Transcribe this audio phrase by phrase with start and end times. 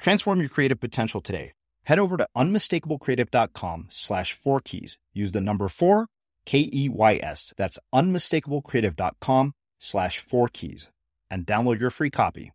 [0.00, 1.52] Transform your creative potential today.
[1.84, 4.96] Head over to unmistakablecreative.com slash four keys.
[5.12, 6.06] Use the number four,
[6.46, 7.52] K E Y S.
[7.56, 10.88] That's unmistakablecreative.com slash four keys
[11.30, 12.52] and download your free copy.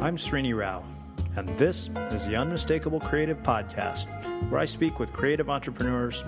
[0.00, 0.84] I'm Srini Rao,
[1.36, 4.06] and this is the Unmistakable Creative Podcast,
[4.50, 6.22] where I speak with creative entrepreneurs,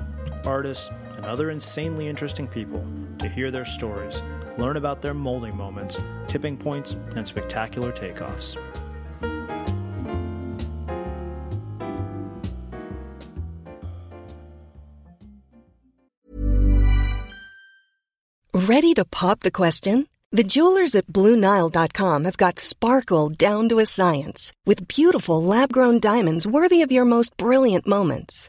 [0.44, 2.84] artists, and other insanely interesting people
[3.18, 4.20] to hear their stories
[4.58, 8.56] learn about their molding moments, tipping points, and spectacular takeoffs.
[18.52, 20.06] Ready to pop the question?
[20.32, 25.98] The jewelers at BlueNile.com have got sparkle down to a science with beautiful lab grown
[25.98, 28.48] diamonds worthy of your most brilliant moments.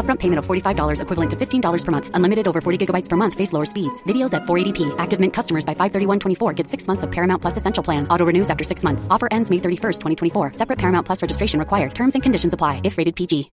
[0.00, 2.10] Upfront payment of $45 equivalent to $15 per month.
[2.14, 3.34] Unlimited over 40 gigabytes per month.
[3.34, 4.02] Face lower speeds.
[4.04, 4.94] Videos at 480p.
[4.96, 8.08] Active Mint customers by 531.24 get six months of Paramount Plus Essential Plan.
[8.08, 9.06] Auto renews after six months.
[9.10, 10.54] Offer ends May 31st, 2024.
[10.54, 11.94] Separate Paramount Plus registration required.
[11.94, 13.50] Terms and conditions apply if rated PG.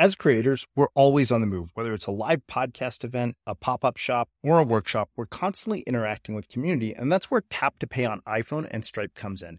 [0.00, 1.72] As creators, we're always on the move.
[1.74, 5.82] Whether it's a live podcast event, a pop up shop, or a workshop, we're constantly
[5.82, 9.58] interacting with community, and that's where Tap to Pay on iPhone and Stripe comes in.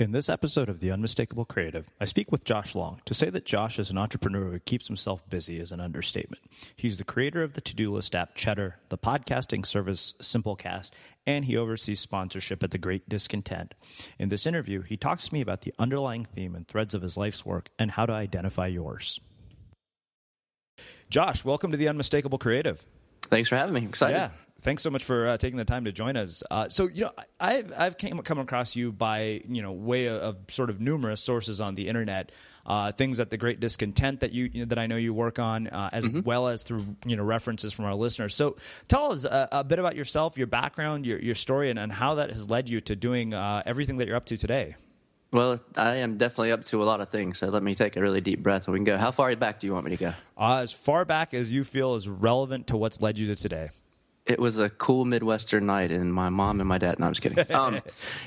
[0.00, 3.02] In this episode of The Unmistakable Creative, I speak with Josh Long.
[3.04, 6.42] To say that Josh is an entrepreneur who keeps himself busy is an understatement.
[6.74, 10.92] He's the creator of the to do list app Cheddar, the podcasting service Simplecast,
[11.26, 13.74] and he oversees sponsorship at The Great Discontent.
[14.18, 17.18] In this interview, he talks to me about the underlying theme and threads of his
[17.18, 19.20] life's work and how to identify yours.
[21.10, 22.82] Josh, welcome to The Unmistakable Creative.
[23.24, 23.84] Thanks for having me.
[23.84, 24.16] excited.
[24.16, 24.30] Yeah.
[24.60, 26.42] Thanks so much for uh, taking the time to join us.
[26.50, 30.20] Uh, so, you know, I've I've came, come across you by you know way of,
[30.20, 32.30] of sort of numerous sources on the internet,
[32.66, 35.38] uh, things at the Great Discontent that you, you know, that I know you work
[35.38, 36.20] on, uh, as mm-hmm.
[36.20, 38.34] well as through you know references from our listeners.
[38.34, 41.90] So, tell us a, a bit about yourself, your background, your your story, and, and
[41.90, 44.76] how that has led you to doing uh, everything that you're up to today.
[45.32, 47.38] Well, I am definitely up to a lot of things.
[47.38, 48.96] So let me take a really deep breath and we can go.
[48.98, 50.12] How far back do you want me to go?
[50.36, 53.70] Uh, as far back as you feel is relevant to what's led you to today
[54.30, 57.00] it was a cool Midwestern night, and my mom and my dad.
[57.00, 57.44] No, I'm just kidding.
[57.60, 57.80] Um,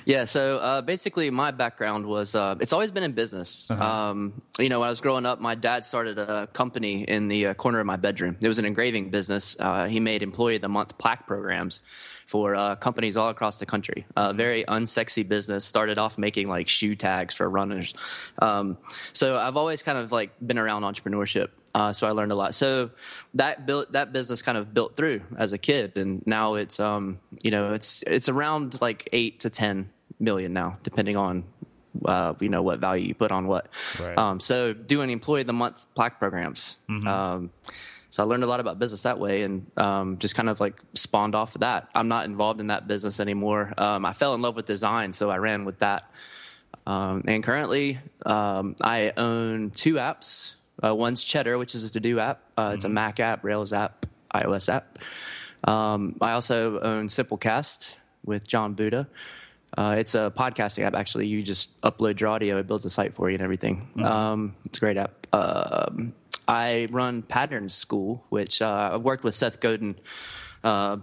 [0.05, 3.71] yeah, so uh, basically, my background was uh, it's always been in business.
[3.71, 3.83] Uh-huh.
[3.83, 7.47] Um, you know, when I was growing up, my dad started a company in the
[7.47, 8.38] uh, corner of my bedroom.
[8.41, 9.55] It was an engraving business.
[9.59, 11.81] Uh, he made Employee of the Month plaque programs
[12.25, 14.05] for uh, companies all across the country.
[14.17, 15.63] A very unsexy business.
[15.63, 17.94] Started off making like shoe tags for runners.
[18.39, 18.77] Um,
[19.13, 21.50] so I've always kind of like been around entrepreneurship.
[21.74, 22.54] Uh, so I learned a lot.
[22.54, 22.92] So
[23.34, 27.20] that built that business kind of built through as a kid, and now it's um
[27.42, 29.90] you know it's it's around like eight to ten
[30.20, 31.44] million now, depending on
[32.06, 33.68] uh, you know what value you put on what.
[34.00, 34.18] Right.
[34.18, 36.78] Um, so doing employee of the month plaque programs.
[36.90, 37.08] Mm-hmm.
[37.08, 37.52] Um,
[38.10, 40.80] so I learned a lot about business that way, and um, just kind of like
[40.94, 41.90] spawned off of that.
[41.96, 43.74] I'm not involved in that business anymore.
[43.75, 46.12] Um, I fell in love with design, so I ran with that.
[46.86, 52.19] Um, and currently, um, I own two apps uh, one's Cheddar, which is a to-do
[52.19, 52.41] app.
[52.57, 52.74] Uh, mm-hmm.
[52.75, 52.95] It's a mm-hmm.
[52.95, 55.00] Mac app, Rails app, iOS app.
[55.63, 57.95] Um, I also own Simplecast
[58.25, 59.07] with Jon Buda.
[59.75, 60.94] Uh, it's a podcasting app.
[60.94, 63.88] Actually, you just upload your audio; it builds a site for you and everything.
[63.95, 64.03] Mm-hmm.
[64.03, 65.27] Um, it's a great app.
[65.33, 66.13] Um,
[66.47, 69.95] I run Pattern School, which uh, I worked with Seth Godin
[70.63, 70.97] uh,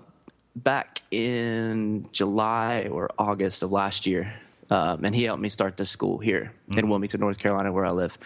[0.55, 4.35] back in July or August of last year
[4.71, 6.79] um, and he helped me start this school here mm-hmm.
[6.79, 8.17] in Wilmington, North Carolina, where I live.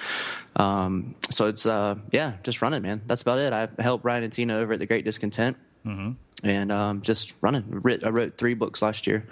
[0.56, 3.02] Um, so it's uh, yeah, just running, man.
[3.06, 3.52] That's about it.
[3.52, 5.56] I helped Ryan and Tina over at the Great Discontent.
[5.86, 6.12] Mm-hmm.
[6.42, 7.82] And um, just running.
[8.04, 9.26] I wrote three books last year,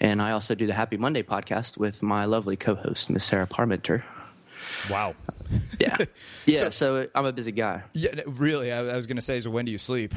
[0.00, 4.02] and I also do the Happy Monday podcast with my lovely co-host, Miss Sarah Parmenter.
[4.88, 5.14] Wow.
[5.78, 5.98] yeah.
[6.46, 6.70] Yeah.
[6.70, 7.82] So, so, I'm a busy guy.
[7.92, 8.20] Yeah.
[8.26, 10.14] Really, I, I was going to say, so when do you sleep?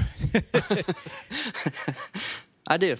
[2.68, 2.96] I do.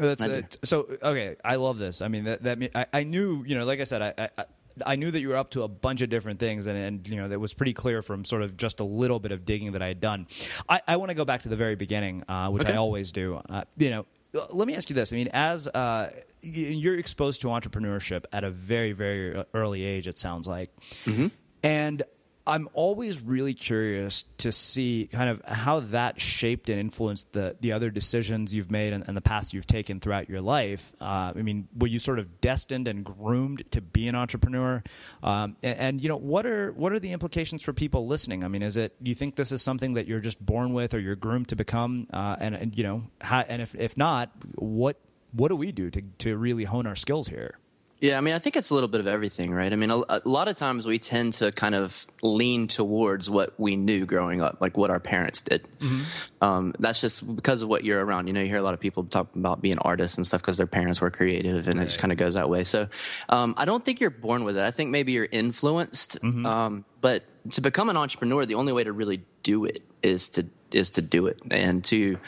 [0.00, 0.56] That's it.
[0.64, 2.02] So okay, I love this.
[2.02, 4.44] I mean, that that I, I knew you know, like I said, I, I
[4.86, 7.16] I knew that you were up to a bunch of different things, and, and you
[7.16, 9.82] know that was pretty clear from sort of just a little bit of digging that
[9.82, 10.26] I had done.
[10.68, 12.72] I, I want to go back to the very beginning, uh, which okay.
[12.72, 13.40] I always do.
[13.48, 14.06] Uh, you know,
[14.50, 16.10] let me ask you this: I mean, as uh,
[16.40, 20.70] you're exposed to entrepreneurship at a very, very early age, it sounds like,
[21.04, 21.28] mm-hmm.
[21.62, 22.02] and
[22.50, 27.72] I'm always really curious to see kind of how that shaped and influenced the the
[27.72, 30.92] other decisions you've made and, and the paths you've taken throughout your life.
[31.00, 34.82] Uh, I mean, were you sort of destined and groomed to be an entrepreneur?
[35.22, 38.42] Um, and, and, you know, what are what are the implications for people listening?
[38.42, 40.98] I mean, is it you think this is something that you're just born with or
[40.98, 42.08] you're groomed to become?
[42.12, 44.96] Uh, and, and you know, how, and if if not, what
[45.32, 47.58] what do we do to to really hone our skills here?
[48.00, 49.70] Yeah, I mean, I think it's a little bit of everything, right?
[49.70, 53.52] I mean, a, a, lot of times we tend to kind of lean towards what
[53.58, 55.66] we knew growing up, like what our parents did.
[55.80, 56.02] Mm-hmm.
[56.40, 58.26] Um, that's just because of what you're around.
[58.26, 60.56] You know, you hear a lot of people talk about being artists and stuff because
[60.56, 61.84] their parents were creative, and right.
[61.84, 62.64] it just kind of goes that way.
[62.64, 62.88] So,
[63.28, 64.64] um, I don't think you're born with it.
[64.64, 66.22] I think maybe you're influenced.
[66.22, 66.46] Mm-hmm.
[66.46, 70.46] Um, but to become an entrepreneur, the only way to really do it is to
[70.74, 72.18] is to do it and to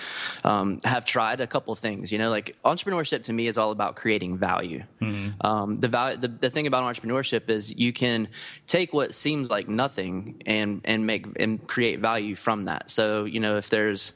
[0.44, 2.12] um, have tried a couple things.
[2.12, 4.84] You know, like entrepreneurship to me is all about creating value.
[5.00, 5.46] Mm-hmm.
[5.46, 8.28] Um, the value, the, the thing about entrepreneurship is you can
[8.66, 12.90] take what seems like nothing and and make and create value from that.
[12.90, 14.12] So you know, if there's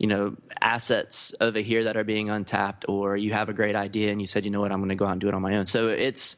[0.00, 4.10] you know assets over here that are being untapped or you have a great idea
[4.10, 5.42] and you said you know what i'm going to go out and do it on
[5.42, 6.36] my own so it's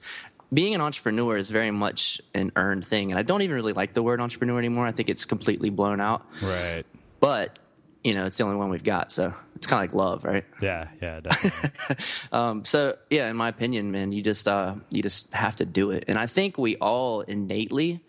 [0.53, 3.95] being an entrepreneur is very much an earned thing and i don't even really like
[3.95, 6.85] the word entrepreneur anymore i think it's completely blown out right
[7.23, 7.57] but
[8.03, 9.13] you know, it's the only one we've got.
[9.13, 10.45] So it's kind of like love, right?
[10.61, 11.71] Yeah, yeah, definitely.
[12.33, 15.93] um, so yeah, in my opinion, man, you just uh, you just have to do
[15.93, 18.01] it, and I think we all innately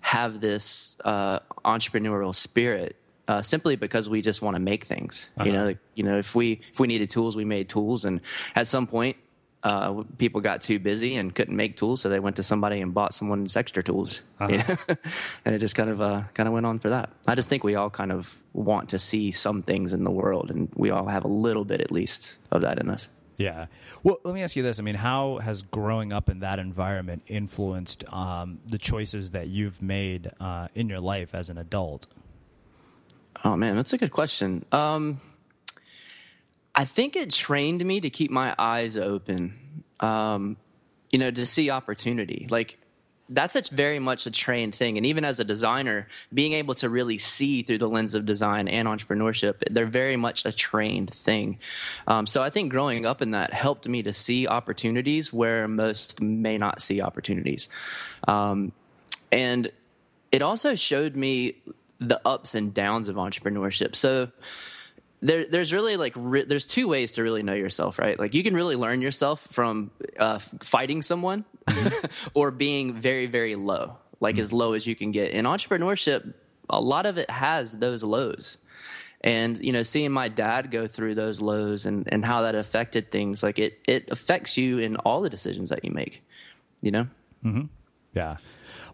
[0.00, 2.96] have this uh, entrepreneurial spirit.
[3.28, 5.46] Uh, simply because we just want to make things, uh-huh.
[5.46, 5.66] you know.
[5.66, 8.22] Like, you know, if we if we needed tools, we made tools, and
[8.56, 9.18] at some point,
[9.62, 12.94] uh, people got too busy and couldn't make tools, so they went to somebody and
[12.94, 14.76] bought someone's extra tools, uh-huh.
[15.44, 17.10] and it just kind of uh, kind of went on for that.
[17.26, 20.50] I just think we all kind of want to see some things in the world,
[20.50, 23.08] and we all have a little bit at least of that in us.
[23.36, 23.66] Yeah.
[24.02, 24.80] Well, let me ask you this.
[24.80, 29.80] I mean, how has growing up in that environment influenced um, the choices that you've
[29.80, 32.06] made uh, in your life as an adult?
[33.44, 34.64] Oh man, that's a good question.
[34.72, 35.20] Um,
[36.78, 39.58] I think it trained me to keep my eyes open.
[39.98, 40.56] Um,
[41.10, 42.46] you know, to see opportunity.
[42.48, 42.78] Like
[43.28, 44.96] that's a very much a trained thing.
[44.96, 48.68] And even as a designer, being able to really see through the lens of design
[48.68, 51.58] and entrepreneurship, they're very much a trained thing.
[52.06, 56.20] Um, so I think growing up in that helped me to see opportunities where most
[56.20, 57.68] may not see opportunities.
[58.28, 58.72] Um,
[59.32, 59.72] and
[60.30, 61.56] it also showed me
[61.98, 63.96] the ups and downs of entrepreneurship.
[63.96, 64.28] So,
[65.20, 68.18] there, there's really like re- there's two ways to really know yourself, right?
[68.18, 71.44] Like you can really learn yourself from uh, fighting someone
[72.34, 74.42] or being very very low, like mm-hmm.
[74.42, 75.32] as low as you can get.
[75.32, 76.34] In entrepreneurship,
[76.70, 78.58] a lot of it has those lows,
[79.22, 83.10] and you know, seeing my dad go through those lows and and how that affected
[83.10, 86.22] things, like it it affects you in all the decisions that you make.
[86.80, 87.08] You know.
[87.44, 87.64] Mm-hmm.
[88.14, 88.36] Yeah.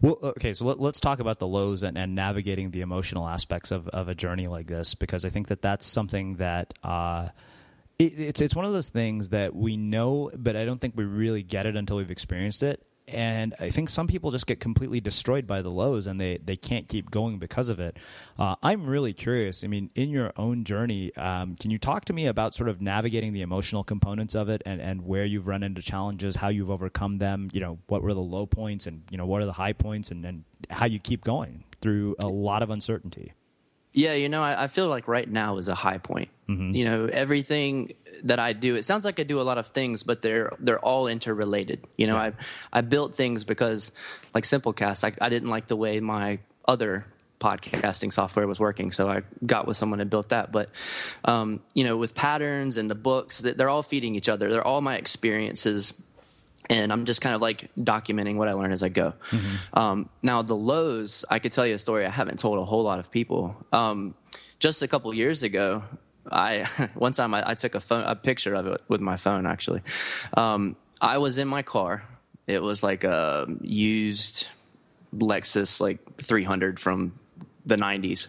[0.01, 3.71] Well, okay, so let, us talk about the lows and, and, navigating the emotional aspects
[3.71, 7.29] of, of a journey like this, because I think that that's something that uh,
[7.99, 11.05] it, it's it's one of those things that we know, but I don't think we
[11.05, 15.01] really get it until we've experienced it and I think some people just get completely
[15.01, 17.99] destroyed by the lows and they, they can't keep going because of it.
[18.39, 19.63] Uh, I'm really curious.
[19.63, 22.81] I mean, in your own journey, um, can you talk to me about sort of
[22.81, 26.71] navigating the emotional components of it and, and where you've run into challenges, how you've
[26.71, 27.51] overcome them?
[27.53, 30.11] You know, what were the low points and, you know, what are the high points
[30.11, 33.33] and, and how you keep going through a lot of uncertainty?
[33.97, 36.29] Yeah, you know, I, I feel like right now is a high point.
[36.49, 36.75] Mm-hmm.
[36.75, 40.03] You know, everything that I do, it sounds like I do a lot of things,
[40.03, 41.87] but they're they're all interrelated.
[41.97, 42.33] You know, yeah.
[42.73, 43.93] I I built things because,
[44.35, 47.07] like Simplecast, I, I didn't like the way my other
[47.41, 50.51] podcasting software was working, so I got with someone and built that.
[50.51, 50.71] But
[51.25, 54.51] um, you know, with patterns and the books, they're all feeding each other.
[54.51, 55.95] They're all my experiences
[56.71, 59.15] and I'm just kind of like documenting what I learn as I go.
[59.31, 59.79] Mm-hmm.
[59.79, 62.83] Um, now, the lows, I could tell you a story I haven't told a whole
[62.83, 63.57] lot of people.
[63.73, 64.15] Um,
[64.59, 65.83] just a couple years ago,
[66.31, 69.47] I one time I, I, took a phone a picture of it with my phone.
[69.47, 69.83] Actually,
[70.37, 72.03] um, I was in my car.
[72.47, 74.49] It was like a used
[75.15, 77.19] Lexus like 300 from
[77.67, 78.29] the 90s.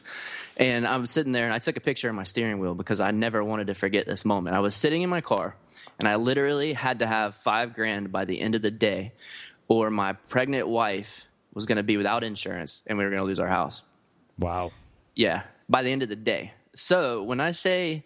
[0.58, 3.02] And I was sitting there and I took a picture of my steering wheel because
[3.02, 4.56] I never wanted to forget this moment.
[4.56, 5.56] I was sitting in my car
[6.00, 9.14] and I literally had to have five grand by the end of the day,
[9.68, 13.26] or my pregnant wife was going to be without insurance and we were going to
[13.26, 13.82] lose our house.
[14.38, 14.72] Wow.
[15.16, 16.54] Yeah, by the end of the day.
[16.76, 18.04] So when I say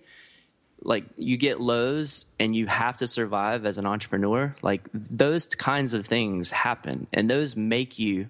[0.81, 5.93] like you get lows and you have to survive as an entrepreneur, like those kinds
[5.93, 8.27] of things happen and those make you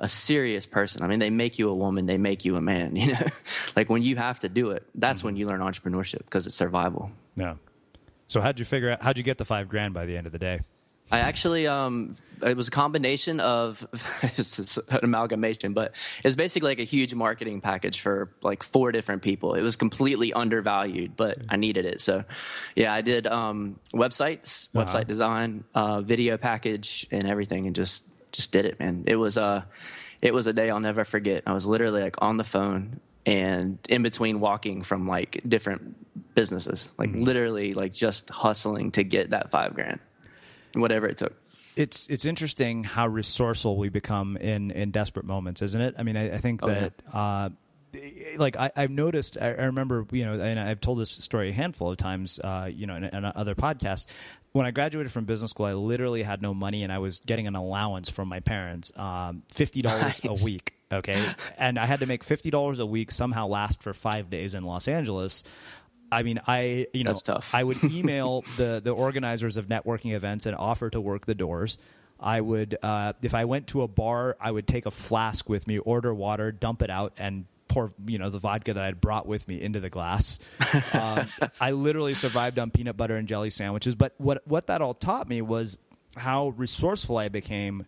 [0.00, 1.02] a serious person.
[1.02, 3.26] I mean, they make you a woman, they make you a man, you know?
[3.76, 5.28] like when you have to do it, that's mm-hmm.
[5.28, 7.12] when you learn entrepreneurship because it's survival.
[7.36, 7.54] Yeah.
[8.34, 9.00] So how'd you figure out?
[9.00, 10.58] How'd you get the five grand by the end of the day?
[11.12, 13.86] I actually, um, it was a combination of
[14.24, 19.22] it's an amalgamation, but it's basically like a huge marketing package for like four different
[19.22, 19.54] people.
[19.54, 22.00] It was completely undervalued, but I needed it.
[22.00, 22.24] So,
[22.74, 24.84] yeah, I did um, websites, uh-huh.
[24.84, 29.04] website design, uh, video package, and everything, and just just did it, man.
[29.06, 29.62] It was a uh,
[30.20, 31.44] it was a day I'll never forget.
[31.46, 36.90] I was literally like on the phone and in between walking from like different businesses,
[36.98, 37.22] like mm-hmm.
[37.22, 40.00] literally like just hustling to get that five grand,
[40.74, 41.34] whatever it took.
[41.76, 45.94] It's it's interesting how resourceful we become in in desperate moments, isn't it?
[45.98, 46.92] I mean, I, I think oh, that.
[47.12, 47.18] Yeah.
[47.18, 47.48] Uh,
[48.38, 51.52] like I, have noticed, I, I, remember, you know, and I've told this story a
[51.52, 54.06] handful of times, uh, you know, in, in, other podcasts.
[54.50, 57.46] When I graduated from business school, I literally had no money, and I was getting
[57.46, 60.74] an allowance from my parents, um, fifty dollars a week.
[60.94, 61.24] Okay,
[61.58, 64.64] and I had to make fifty dollars a week somehow last for five days in
[64.64, 65.44] Los Angeles.
[66.10, 67.54] I mean, I you know, That's tough.
[67.54, 71.78] I would email the the organizers of networking events and offer to work the doors.
[72.20, 75.66] I would, uh, if I went to a bar, I would take a flask with
[75.66, 79.26] me, order water, dump it out, and pour you know the vodka that I'd brought
[79.26, 80.38] with me into the glass.
[80.92, 81.26] um,
[81.60, 83.94] I literally survived on peanut butter and jelly sandwiches.
[83.94, 85.78] But what what that all taught me was
[86.16, 87.86] how resourceful I became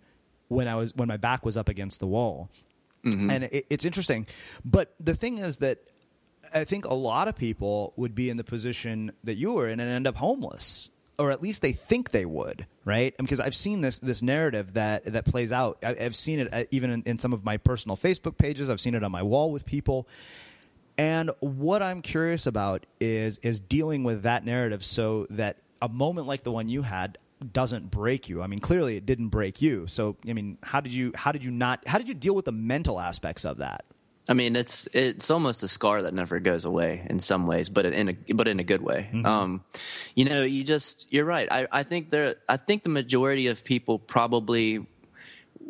[0.48, 2.50] when I was when my back was up against the wall.
[3.06, 3.30] Mm-hmm.
[3.30, 4.26] And it, it's interesting,
[4.64, 5.78] but the thing is that
[6.52, 9.80] I think a lot of people would be in the position that you were in
[9.80, 13.16] and end up homeless, or at least they think they would, right?
[13.16, 15.78] Because I've seen this this narrative that that plays out.
[15.82, 18.70] I, have seen it uh, even in, in some of my personal Facebook pages.
[18.70, 20.08] I've seen it on my wall with people.
[20.98, 26.26] And what I'm curious about is is dealing with that narrative so that a moment
[26.26, 27.18] like the one you had
[27.52, 28.42] doesn't break you.
[28.42, 29.86] I mean, clearly it didn't break you.
[29.86, 32.44] So, I mean, how did you how did you not how did you deal with
[32.44, 33.84] the mental aspects of that?
[34.28, 37.86] I mean, it's it's almost a scar that never goes away in some ways, but
[37.86, 39.08] in a but in a good way.
[39.12, 39.26] Mm-hmm.
[39.26, 39.64] Um,
[40.14, 41.46] you know, you just you're right.
[41.50, 42.36] I, I think there.
[42.48, 44.84] I think the majority of people probably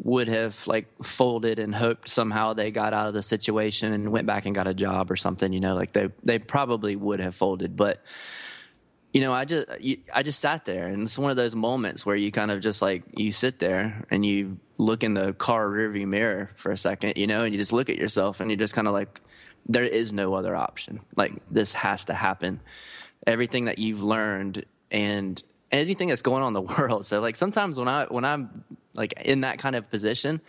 [0.03, 4.27] would have like folded and hoped somehow they got out of the situation and went
[4.27, 5.53] back and got a job or something.
[5.53, 8.03] You know, like they they probably would have folded, but
[9.17, 9.67] you know, I just
[10.13, 12.83] I just sat there, and it's one of those moments where you kind of just
[12.83, 17.15] like you sit there and you look in the car rearview mirror for a second,
[17.17, 19.23] you know, and you just look at yourself and you're just kind of like,
[19.65, 21.01] there is no other option.
[21.17, 22.61] Like this has to happen.
[23.27, 25.43] Everything that you've learned and
[25.73, 27.07] anything that's going on in the world.
[27.07, 30.43] So like sometimes when I when I'm like in that kind of position,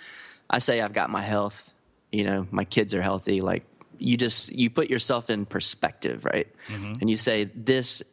[0.49, 1.73] I say I've got my health,
[2.11, 3.39] you know, my kids are healthy.
[3.39, 3.63] Like
[3.97, 6.49] you just you put yourself in perspective, right?
[6.67, 6.93] Mm-hmm.
[6.99, 8.03] And you say this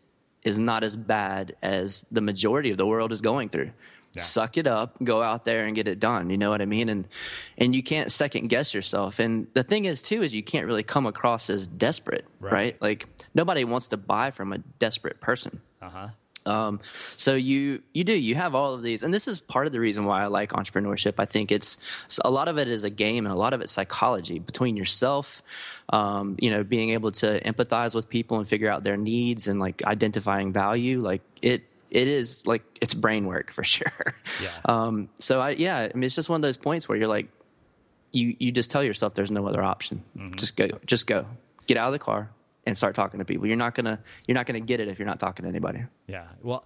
[0.44, 3.70] is not as bad as the majority of the world is going through
[4.14, 4.22] yeah.
[4.22, 6.30] suck it up, go out there and get it done.
[6.30, 6.88] You know what I mean?
[6.88, 7.08] And
[7.58, 9.18] and you can't second guess yourself.
[9.18, 12.52] And the thing is too is you can't really come across as desperate, right?
[12.52, 12.82] right?
[12.82, 15.60] Like nobody wants to buy from a desperate person.
[15.82, 16.08] Uh-huh.
[16.46, 16.80] Um,
[17.16, 19.80] so you you do you have all of these, and this is part of the
[19.80, 21.14] reason why I like entrepreneurship.
[21.18, 21.78] I think it's
[22.24, 25.42] a lot of it is a game, and a lot of it's psychology between yourself,
[25.90, 29.58] um, you know, being able to empathize with people and figure out their needs and
[29.58, 31.00] like identifying value.
[31.00, 34.14] Like it it is like it's brain work for sure.
[34.42, 34.50] Yeah.
[34.66, 37.28] Um, so I yeah, I mean it's just one of those points where you're like,
[38.12, 40.02] you you just tell yourself there's no other option.
[40.16, 40.34] Mm-hmm.
[40.34, 41.26] Just go, just go,
[41.66, 42.30] get out of the car,
[42.66, 43.46] and start talking to people.
[43.46, 45.84] You're not gonna you're not gonna get it if you're not talking to anybody.
[46.06, 46.26] Yeah.
[46.42, 46.64] Well,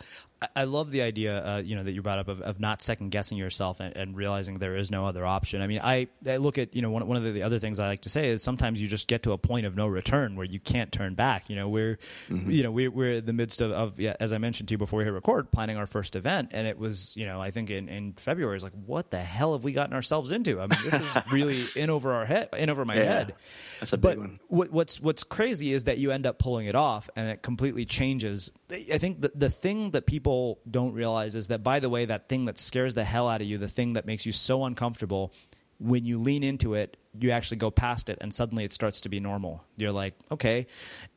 [0.55, 3.11] I love the idea, uh, you know, that you brought up of, of not second
[3.11, 5.63] guessing yourself and, and, realizing there is no other option.
[5.63, 7.81] I mean, I, I look at, you know, one, one of the, the, other things
[7.81, 10.37] I like to say is sometimes you just get to a point of no return
[10.37, 11.51] where you can't turn back.
[11.51, 12.51] You know, we're, mm-hmm.
[12.51, 14.79] you know, we're, we're in the midst of, of yeah, as I mentioned to you
[14.79, 17.71] before we hit record, planning our first event, and it was, you know, I think
[17.71, 20.61] in, in February, it's like, what the hell have we gotten ourselves into?
[20.61, 23.35] I mean, this is really in over our head, in over my yeah, head.
[23.81, 24.41] That's a but big one.
[24.49, 27.85] What, what's what's crazy is that you end up pulling it off, and it completely
[27.85, 28.53] changes.
[28.71, 32.29] I think the the thing that people don't realize is that, by the way, that
[32.29, 35.33] thing that scares the hell out of you, the thing that makes you so uncomfortable,
[35.79, 39.09] when you lean into it, you actually go past it and suddenly it starts to
[39.09, 39.65] be normal.
[39.77, 40.67] You're like, okay.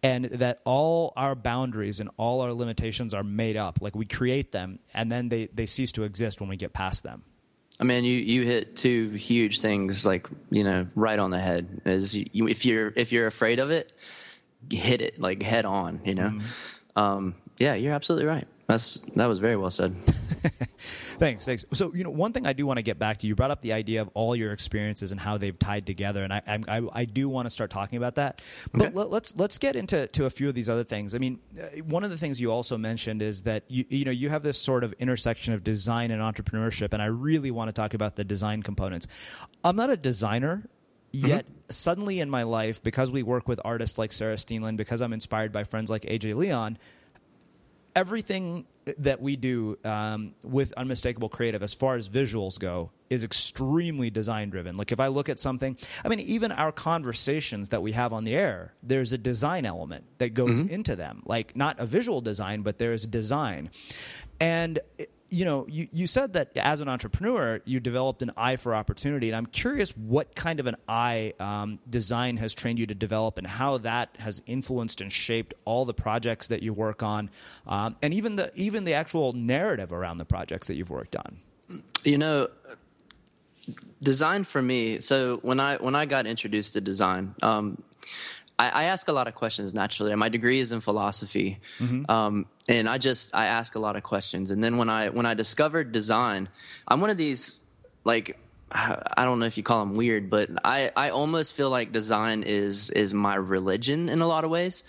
[0.04, 3.80] And that all our boundaries and all our limitations are made up.
[3.82, 7.04] Like we create them and then they, they cease to exist when we get past
[7.04, 7.24] them.
[7.80, 11.82] I mean, you, you hit two huge things, like you know, right on the head.
[11.86, 13.92] Is you, if you're if you're afraid of it,
[14.70, 16.02] hit it like head on.
[16.06, 17.00] You know, mm-hmm.
[17.00, 18.48] um, yeah, you're absolutely right.
[18.68, 19.96] That's that was very well said.
[21.20, 21.64] thanks, thanks.
[21.74, 23.28] So you know, one thing I do want to get back to.
[23.28, 26.34] You brought up the idea of all your experiences and how they've tied together, and
[26.34, 28.42] I I, I do want to start talking about that.
[28.72, 28.96] But okay.
[28.96, 31.14] let, us let's, let's get into to a few of these other things.
[31.14, 34.12] I mean, uh, one of the things you also mentioned is that you you know
[34.12, 37.74] you have this sort of intersection of design and entrepreneurship, and I really want to
[37.74, 39.06] talk about the design components.
[39.64, 40.64] I'm not a designer
[41.14, 41.28] mm-hmm.
[41.28, 41.56] yet mm-hmm.
[41.70, 45.52] suddenly in my life because we work with artists like sarah steenland because i'm inspired
[45.52, 46.78] by friends like aj leon
[47.96, 48.66] everything
[48.98, 54.50] that we do um, with unmistakable creative as far as visuals go is extremely design
[54.50, 58.12] driven like if i look at something i mean even our conversations that we have
[58.12, 60.74] on the air there's a design element that goes mm-hmm.
[60.74, 61.24] into them.
[61.26, 63.70] Like not a visual design but there's design.
[64.40, 64.80] And
[65.32, 69.30] you know, you, you said that as an entrepreneur, you developed an eye for opportunity.
[69.30, 73.38] And I'm curious what kind of an eye um, design has trained you to develop
[73.38, 77.30] and how that has influenced and shaped all the projects that you work on
[77.66, 81.40] um, and even the, even the actual narrative around the projects that you've worked on.
[82.04, 82.50] You know,
[84.04, 85.00] design for me.
[85.00, 87.82] So when I, when I got introduced to design, um,
[88.62, 90.14] I, I, ask a lot of questions naturally.
[90.16, 92.10] My degree is in philosophy, mm-hmm.
[92.12, 94.52] um, and I just I ask a lot of questions.
[94.52, 96.48] And then when I when I discovered design,
[96.88, 97.58] I'm one of these
[98.04, 98.38] like
[98.72, 102.44] I don't know if you call them weird, but I, I almost feel like design
[102.44, 104.84] is is my religion in a lot of ways.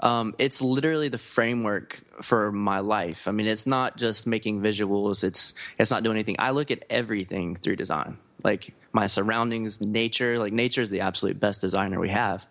[0.00, 3.26] Um, it's literally the framework for my life.
[3.26, 5.22] I mean, it's not just making visuals.
[5.22, 6.36] It's it's not doing anything.
[6.38, 10.38] I look at everything through design, like my surroundings, nature.
[10.38, 12.46] Like nature is the absolute best designer we have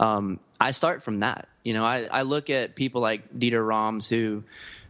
[0.00, 1.48] um, I start from that.
[1.62, 4.42] You know, I, I, look at people like Dieter Rams, who,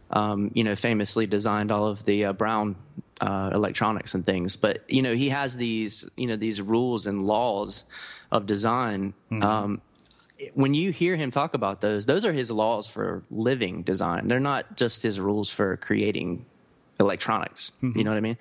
[0.09, 2.77] um, you know, famously designed all of the uh, Braun
[3.19, 4.55] uh, electronics and things.
[4.55, 7.83] But you know, he has these, you know, these rules and laws
[8.31, 9.13] of design.
[9.29, 9.43] Mm-hmm.
[9.43, 9.81] Um,
[10.53, 14.29] when you hear him talk about those, those are his laws for living design.
[14.29, 16.45] They're not just his rules for creating
[17.01, 17.71] electronics.
[17.81, 17.97] Mm-hmm.
[17.97, 18.37] You know what I mean?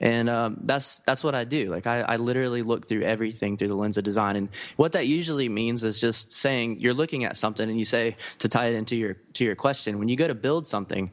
[0.00, 1.70] And um, that's that's what I do.
[1.70, 4.36] Like I, I, literally look through everything through the lens of design.
[4.36, 8.16] And what that usually means is just saying you're looking at something, and you say
[8.38, 9.98] to tie it into your to your question.
[9.98, 11.10] When you go to build something,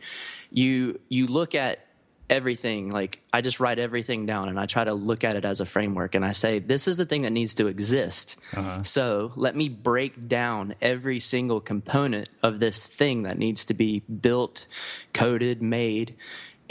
[0.51, 1.87] you you look at
[2.31, 5.59] everything like i just write everything down and i try to look at it as
[5.59, 8.81] a framework and i say this is the thing that needs to exist uh-huh.
[8.83, 13.99] so let me break down every single component of this thing that needs to be
[13.99, 14.65] built
[15.13, 16.15] coded made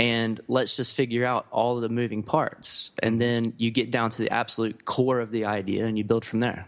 [0.01, 2.91] and let's just figure out all of the moving parts.
[3.03, 6.25] And then you get down to the absolute core of the idea and you build
[6.25, 6.67] from there.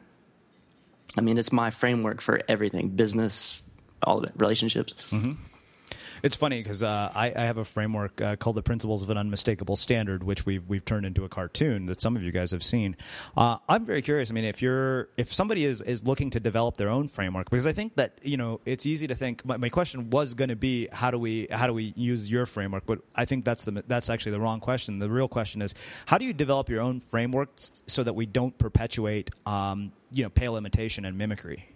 [1.17, 3.63] I mean it's my framework for everything business
[4.03, 4.95] all of it relationships.
[5.11, 5.33] Mm-hmm.
[6.23, 9.19] It's funny because uh, I, I, have a framework uh, called the Principles of an
[9.19, 12.63] Unmistakable Standard, which we've we've turned into a cartoon that some of you guys have
[12.63, 12.97] seen.
[13.37, 14.31] Uh, I'm very curious.
[14.31, 17.67] I mean, if you're if somebody is is looking to develop their own framework, because
[17.67, 19.45] I think that you know it's easy to think.
[19.45, 22.47] My, my question was going to be how do we how do we use your
[22.47, 25.01] framework, but I think that's the that's actually the wrong question.
[25.01, 25.75] The real question is
[26.07, 30.31] how do you develop your own framework so that we don't perpetuate um, you know
[30.31, 31.72] pale imitation and mimicry.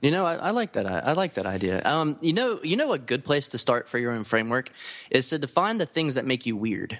[0.00, 0.86] You know, I, I, like that.
[0.86, 1.82] I, I like that idea.
[1.84, 4.70] Um, you know, you know, a good place to start for your own framework
[5.10, 6.98] is to define the things that make you weird.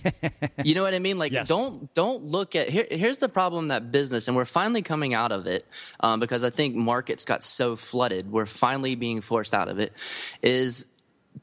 [0.64, 1.18] you know what I mean?
[1.18, 1.46] Like, yes.
[1.46, 2.86] don't don't look at here.
[2.90, 5.66] Here's the problem that business, and we're finally coming out of it
[6.00, 8.30] um, because I think markets got so flooded.
[8.30, 9.92] We're finally being forced out of it.
[10.42, 10.86] Is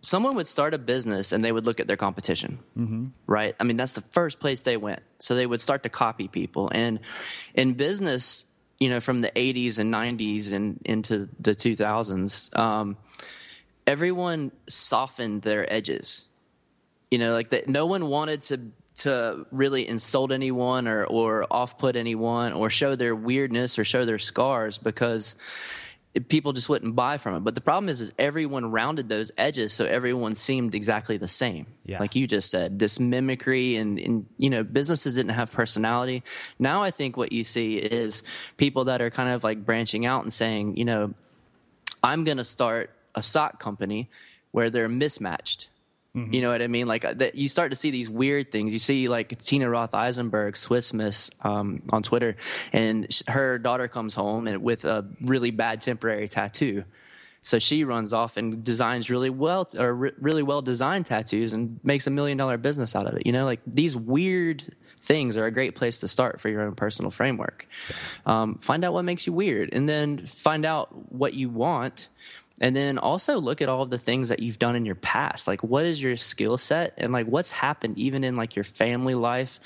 [0.01, 3.07] someone would start a business and they would look at their competition, mm-hmm.
[3.27, 3.55] right?
[3.59, 5.01] I mean, that's the first place they went.
[5.19, 6.69] So they would start to copy people.
[6.73, 6.99] And
[7.53, 8.45] in business,
[8.79, 12.97] you know, from the 80s and 90s and into the 2000s, um,
[13.85, 16.25] everyone softened their edges.
[17.11, 17.67] You know, like that.
[17.67, 22.95] No one wanted to to really insult anyone or or off put anyone or show
[22.95, 25.35] their weirdness or show their scars because
[26.27, 27.41] people just wouldn't buy from it.
[27.41, 31.67] But the problem is, is everyone rounded those edges, so everyone seemed exactly the same.
[31.85, 31.99] Yeah.
[31.99, 36.23] Like you just said, this mimicry and, and you know, businesses didn't have personality.
[36.57, 38.23] Now I think what you see is
[38.57, 41.13] people that are kind of like branching out and saying, you know,
[42.03, 44.09] I'm going to start a sock company
[44.51, 45.69] where they're mismatched.
[46.15, 46.33] Mm-hmm.
[46.33, 46.87] You know what I mean?
[46.87, 48.73] Like uh, that, you start to see these weird things.
[48.73, 52.35] You see like Tina Roth Eisenberg, Swiss Miss, um, on Twitter,
[52.73, 56.83] and sh- her daughter comes home and with a really bad temporary tattoo.
[57.41, 61.79] So she runs off and designs really well or re- really well designed tattoos and
[61.83, 63.25] makes a million dollar business out of it.
[63.25, 66.75] You know, like these weird things are a great place to start for your own
[66.75, 67.67] personal framework.
[68.25, 72.09] Um, find out what makes you weird, and then find out what you want
[72.59, 75.47] and then also look at all of the things that you've done in your past.
[75.47, 76.93] Like what is your skill set?
[76.97, 79.59] And like what's happened even in like your family life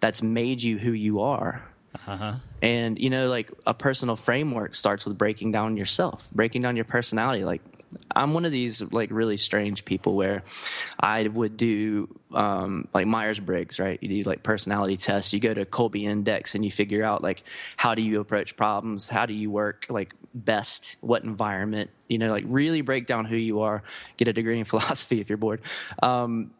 [0.00, 1.62] that's made you who you are?
[2.06, 2.34] Uh-huh.
[2.62, 6.84] and you know like a personal framework starts with breaking down yourself breaking down your
[6.84, 7.44] personality.
[7.44, 7.79] Like
[8.14, 10.42] I'm one of these like really strange people where
[10.98, 13.98] I would do um, like Myers Briggs, right?
[14.02, 15.32] You do like personality tests.
[15.32, 17.42] You go to Kolbe Index and you figure out like
[17.76, 19.08] how do you approach problems?
[19.08, 20.96] How do you work like best?
[21.00, 21.90] What environment?
[22.08, 23.82] You know, like really break down who you are.
[24.16, 25.60] Get a degree in philosophy if you're bored.
[26.02, 26.52] Um,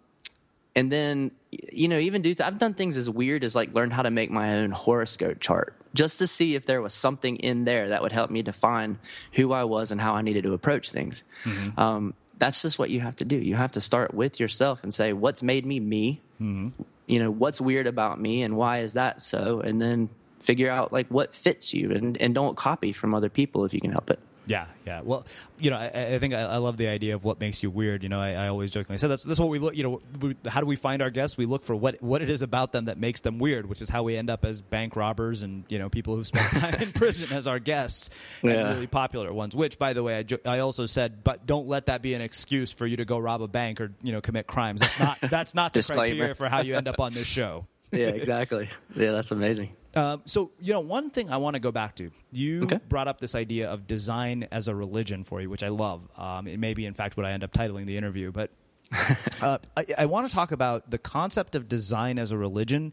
[0.77, 3.90] and then you know even do th- i've done things as weird as like learn
[3.90, 7.64] how to make my own horoscope chart just to see if there was something in
[7.64, 8.98] there that would help me define
[9.33, 11.24] who i was and how i needed to approach things.
[11.44, 11.81] Mm-hmm.
[11.81, 13.37] um, that's just what you have to do.
[13.37, 16.20] You have to start with yourself and say what's made me me?
[16.40, 16.83] Mm-hmm.
[17.07, 19.61] you know what's weird about me and why is that so?
[19.61, 20.09] And then
[20.40, 23.81] figure out like what fits you and, and don't copy from other people if you
[23.81, 24.18] can help it
[24.51, 25.03] yeah, yeah.
[25.05, 25.25] Well,
[25.61, 28.03] you know, I, I think I, I, love the idea of what makes you weird.
[28.03, 29.77] You know, I, I always jokingly say that's that's what we look.
[29.77, 31.39] You know, we, how do we find our guests?
[31.39, 33.89] We look for what what it is about them that makes them weird, which is
[33.89, 36.91] how we end up as bank robbers and you know people who spend time in
[36.95, 38.11] prison as our guests
[38.43, 38.51] yeah.
[38.51, 39.55] and really popular ones.
[39.55, 42.21] Which, by the way, I, jo- I also said, but don't let that be an
[42.21, 44.81] excuse for you to go rob a bank or you know commit crimes.
[44.81, 47.67] That's not that's not the criteria for how you end up on this show.
[47.93, 48.69] yeah, exactly.
[48.97, 49.77] Yeah, that's amazing.
[49.94, 52.79] Um, so, you know, one thing I want to go back to, you okay.
[52.88, 56.09] brought up this idea of design as a religion for you, which I love.
[56.16, 58.31] Um, it may be, in fact, what I end up titling the interview.
[58.31, 58.50] But
[59.40, 62.92] uh, I, I want to talk about the concept of design as a religion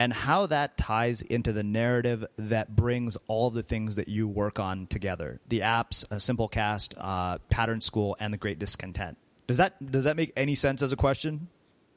[0.00, 4.58] and how that ties into the narrative that brings all the things that you work
[4.58, 9.16] on together the apps, a Simplecast, uh, Pattern School, and the Great Discontent.
[9.46, 11.48] Does that, does that make any sense as a question?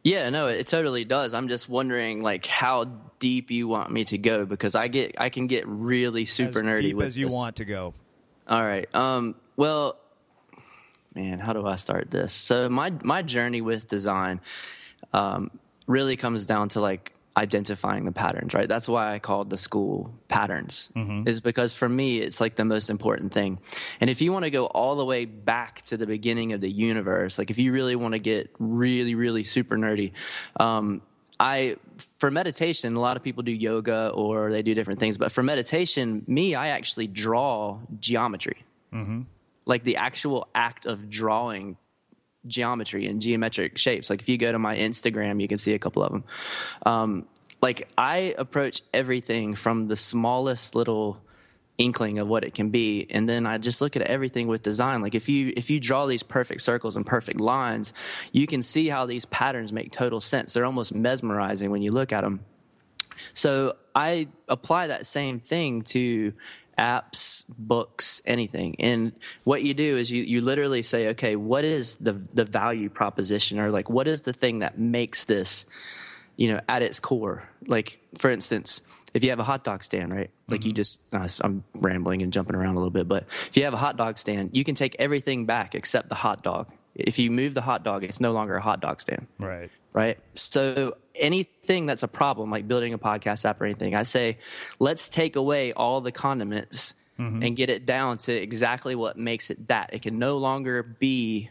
[0.06, 1.34] Yeah, no, it totally does.
[1.34, 2.84] I'm just wondering, like, how
[3.18, 6.64] deep you want me to go because I get, I can get really super as
[6.64, 7.34] nerdy deep with as you this.
[7.34, 7.96] want to go.
[8.48, 8.88] All right.
[8.94, 9.34] Um.
[9.58, 9.98] Well,
[11.16, 12.34] man, how do I start this?
[12.34, 14.42] So my my journey with design,
[15.12, 15.50] um,
[15.88, 18.68] really comes down to like identifying the patterns, right?
[18.68, 21.28] That's why I called the school patterns, mm-hmm.
[21.28, 23.60] is because for me, it's like the most important thing.
[24.00, 26.70] And if you want to go all the way back to the beginning of the
[26.70, 30.14] universe, like if you really want to get really, really super nerdy,
[30.60, 31.02] um,
[31.38, 31.76] I,
[32.18, 35.44] for meditation, a lot of people do yoga or they do different things, but for
[35.44, 38.64] meditation, me, I actually draw geometry.
[38.94, 39.24] Mm-hmm.
[39.66, 41.76] Like the actual act of drawing
[42.48, 44.10] geometry and geometric shapes.
[44.10, 46.24] Like if you go to my Instagram, you can see a couple of them.
[46.86, 47.26] Um,
[47.62, 51.22] like I approach everything from the smallest little
[51.78, 55.02] inkling of what it can be and then i just look at everything with design
[55.02, 57.92] like if you if you draw these perfect circles and perfect lines
[58.32, 62.14] you can see how these patterns make total sense they're almost mesmerizing when you look
[62.14, 62.40] at them
[63.34, 66.32] so i apply that same thing to
[66.78, 71.96] apps books anything and what you do is you you literally say okay what is
[71.98, 75.66] the the value proposition or like what is the thing that makes this
[76.36, 78.82] you know at its core like for instance
[79.16, 80.30] if you have a hot dog stand, right?
[80.50, 80.68] Like mm-hmm.
[80.68, 83.74] you just, uh, I'm rambling and jumping around a little bit, but if you have
[83.74, 86.68] a hot dog stand, you can take everything back except the hot dog.
[86.96, 89.28] If you move the hot dog, it's no longer a hot dog stand.
[89.40, 89.72] Right.
[89.94, 90.20] Right.
[90.34, 94.38] So anything that's a problem, like building a podcast app or anything, I say,
[94.80, 97.44] let's take away all the condiments mm-hmm.
[97.44, 99.92] and get it down to exactly what makes it that.
[99.94, 101.50] It can no longer be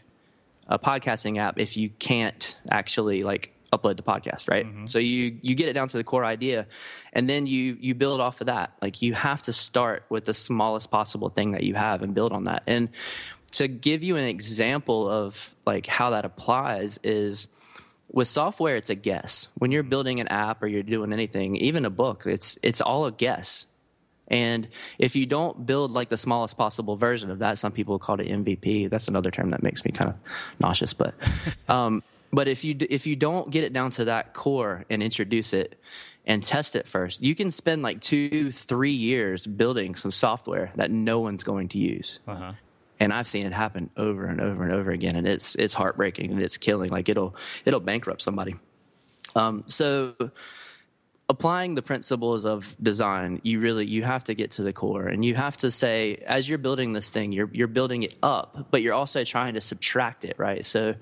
[0.67, 4.65] a podcasting app if you can't actually like upload the podcast, right?
[4.65, 4.85] Mm-hmm.
[4.85, 6.67] So you you get it down to the core idea,
[7.13, 8.73] and then you you build off of that.
[8.81, 12.31] Like you have to start with the smallest possible thing that you have and build
[12.31, 12.63] on that.
[12.67, 12.89] And
[13.53, 17.47] to give you an example of like how that applies is
[18.15, 21.85] with software it's a guess when you're building an app or you're doing anything even
[21.85, 23.67] a book it's it's all a guess
[24.27, 28.19] and if you don't build like the smallest possible version of that some people call
[28.19, 30.15] it mvp that's another term that makes me kind of
[30.59, 31.13] nauseous but
[31.69, 32.01] um,
[32.31, 35.79] but if you if you don't get it down to that core and introduce it
[36.25, 40.91] and test it first, you can spend like two, three years building some software that
[40.91, 42.19] no one's going to use.
[42.27, 42.53] Uh-huh.
[43.05, 46.31] And I've seen it happen over and over and over again, and it's it's heartbreaking
[46.31, 46.89] and it's killing.
[46.89, 48.55] Like it'll it'll bankrupt somebody.
[49.35, 50.15] Um, so
[51.29, 55.25] applying the principles of design you really you have to get to the core and
[55.25, 58.83] you have to say as you're building this thing you're you're building it up but
[58.83, 60.93] you're also trying to subtract it right so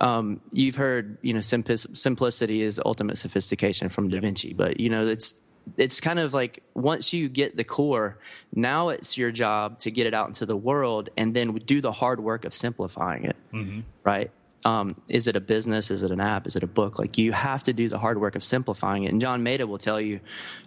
[0.00, 5.06] um, you've heard, you know, simplicity is ultimate sophistication from Da Vinci, but you know,
[5.06, 5.34] it's
[5.76, 8.18] it's kind of like once you get the core,
[8.54, 11.92] now it's your job to get it out into the world and then do the
[11.92, 13.80] hard work of simplifying it, mm-hmm.
[14.04, 14.30] right?
[14.64, 15.90] Um, is it a business?
[15.90, 16.46] Is it an app?
[16.46, 16.98] Is it a book?
[16.98, 19.12] Like you have to do the hard work of simplifying it.
[19.12, 20.20] And John Maeda will tell you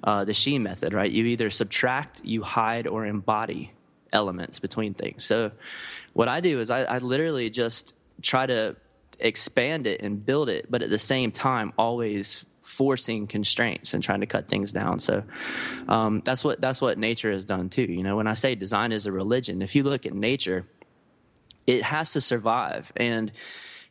[0.03, 1.11] uh, the She method, right?
[1.11, 3.73] You either subtract, you hide, or embody
[4.13, 5.23] elements between things.
[5.23, 5.51] So
[6.13, 8.75] what I do is I, I literally just try to
[9.19, 14.21] expand it and build it, but at the same time, always forcing constraints and trying
[14.21, 15.00] to cut things down.
[15.00, 15.24] So
[15.88, 17.84] um, that's what that's what nature has done too.
[17.84, 20.65] You know, when I say design is a religion, if you look at nature,
[21.67, 23.32] it has to survive and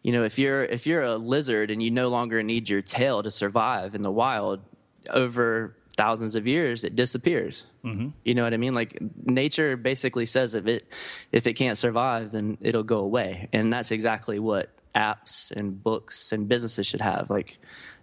[0.02, 3.22] you know if you're if you're a lizard and you no longer need your tail
[3.22, 4.61] to survive in the wild
[5.11, 8.09] over thousands of years it disappears mm-hmm.
[8.24, 10.88] you know what i mean like nature basically says if it
[11.33, 16.33] if it can't survive then it'll go away and that's exactly what apps and books
[16.33, 17.59] and businesses should have like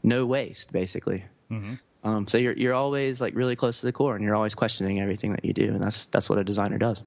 [0.08, 1.26] no waste basically.
[1.52, 1.76] Mm-hmm.
[2.04, 5.00] um, so you're, you're always like really close to the core and you're always questioning
[5.00, 7.04] everything that you do and that's that's what a designer does.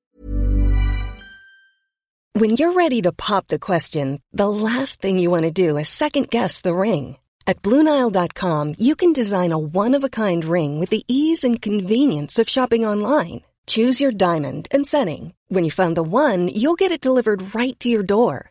[2.35, 5.89] When you're ready to pop the question the last thing you want to do is
[5.89, 7.19] second guess the ring.
[7.47, 12.87] At bluenile.com you can design a one-of-a-kind ring with the ease and convenience of shopping
[12.87, 13.43] online.
[13.67, 15.35] Choose your diamond and setting.
[15.49, 18.51] When you find the one you'll get it delivered right to your door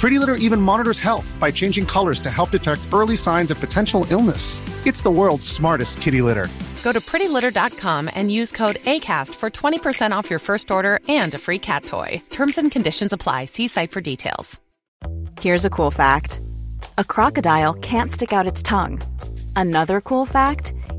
[0.00, 4.06] Pretty Litter even monitors health by changing colors to help detect early signs of potential
[4.10, 4.58] illness.
[4.86, 6.48] It's the world's smartest kitty litter.
[6.82, 11.38] Go to prettylitter.com and use code ACAST for 20% off your first order and a
[11.38, 12.22] free cat toy.
[12.30, 13.44] Terms and conditions apply.
[13.44, 14.58] See site for details.
[15.38, 16.40] Here's a cool fact
[16.96, 19.02] a crocodile can't stick out its tongue.
[19.54, 20.72] Another cool fact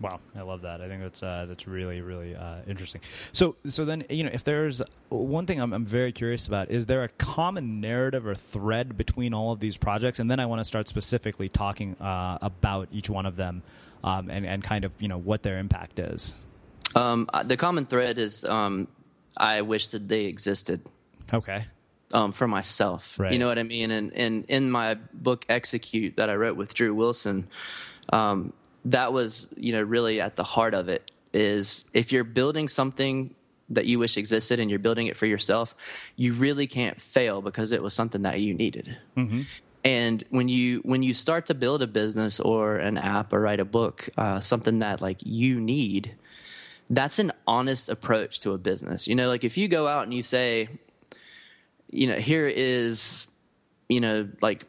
[0.00, 0.82] Wow, I love that.
[0.82, 3.00] I think that's uh, that's really really uh, interesting.
[3.32, 6.84] So so then you know if there's one thing I'm, I'm very curious about is
[6.86, 10.60] there a common narrative or thread between all of these projects, and then I want
[10.60, 13.62] to start specifically talking uh, about each one of them
[14.04, 16.34] um, and and kind of you know what their impact is.
[16.94, 18.88] Um, the common thread is um,
[19.36, 20.82] I wish that they existed.
[21.32, 21.64] Okay.
[22.12, 23.32] Um, for myself, Right.
[23.32, 26.72] you know what I mean, and and in my book "Execute" that I wrote with
[26.72, 27.48] Drew Wilson,
[28.12, 28.52] um,
[28.86, 31.10] that was you know really at the heart of it.
[31.32, 33.34] Is if you're building something
[33.68, 35.74] that you wish existed and you're building it for yourself,
[36.14, 38.96] you really can't fail because it was something that you needed.
[39.84, 43.60] And when you when you start to build a business or an app or write
[43.60, 46.14] a book, uh, something that like you need,
[46.90, 49.06] that's an honest approach to a business.
[49.06, 50.68] You know, like if you go out and you say,
[51.90, 53.26] you know, here is,
[53.88, 54.64] you know, like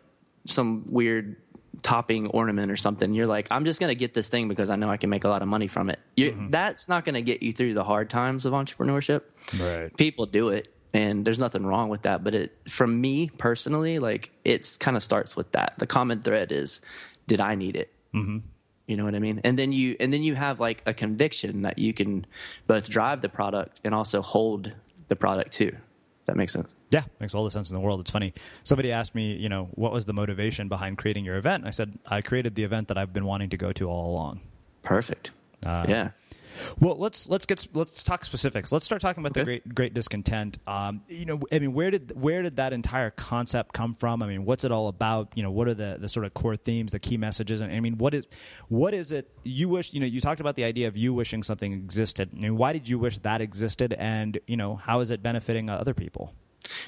[0.46, 1.36] some weird
[1.88, 3.14] topping ornament or something.
[3.14, 5.24] You're like, I'm just going to get this thing because I know I can make
[5.24, 6.00] a lot of money from it.
[6.18, 9.22] you That's not going to get you through the hard times of entrepreneurship.
[9.58, 9.96] Right.
[9.96, 12.26] People do it, and there's nothing wrong with that.
[12.26, 15.76] But it, from me personally, like it's kind of starts with that.
[15.78, 16.82] The common thread is,
[17.26, 17.94] did I need it?
[18.14, 18.40] Mm-hmm.
[18.88, 19.40] You know what I mean?
[19.46, 22.26] And then you and then you have like a conviction that you can
[22.68, 24.74] both drive the product and also hold
[25.08, 25.74] the product too.
[26.28, 26.76] That makes sense.
[26.92, 28.02] Yeah, makes all the sense in the world.
[28.02, 28.34] It's funny.
[28.64, 31.66] Somebody asked me, you know, what was the motivation behind creating your event?
[31.66, 34.42] I said I created the event that I've been wanting to go to all along.
[34.84, 35.32] Perfect.
[35.66, 36.10] Uh, yeah.
[36.80, 38.72] Well, let's let's get let's talk specifics.
[38.72, 40.58] Let's start talking about the great great discontent.
[40.68, 44.24] Um, you know, I mean, where did where did that entire concept come from?
[44.24, 45.32] I mean, what's it all about?
[45.36, 47.62] You know, what are the, the sort of core themes, the key messages?
[47.62, 48.28] And I mean, what is
[48.70, 49.94] what is it you wish?
[49.94, 52.32] You know, you talked about the idea of you wishing something existed.
[52.34, 53.94] I mean, why did you wish that existed?
[53.94, 56.34] And you know, how is it benefiting other people?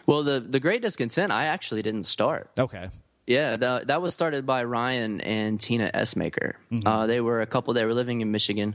[0.06, 2.52] Well, the the Great Discontent, I actually didn't start.
[2.58, 2.90] Okay.
[3.30, 6.54] Yeah, the, that was started by Ryan and Tina Essmaker.
[6.72, 6.88] Mm-hmm.
[6.88, 7.76] Uh, they were a couple.
[7.76, 8.74] that were living in Michigan.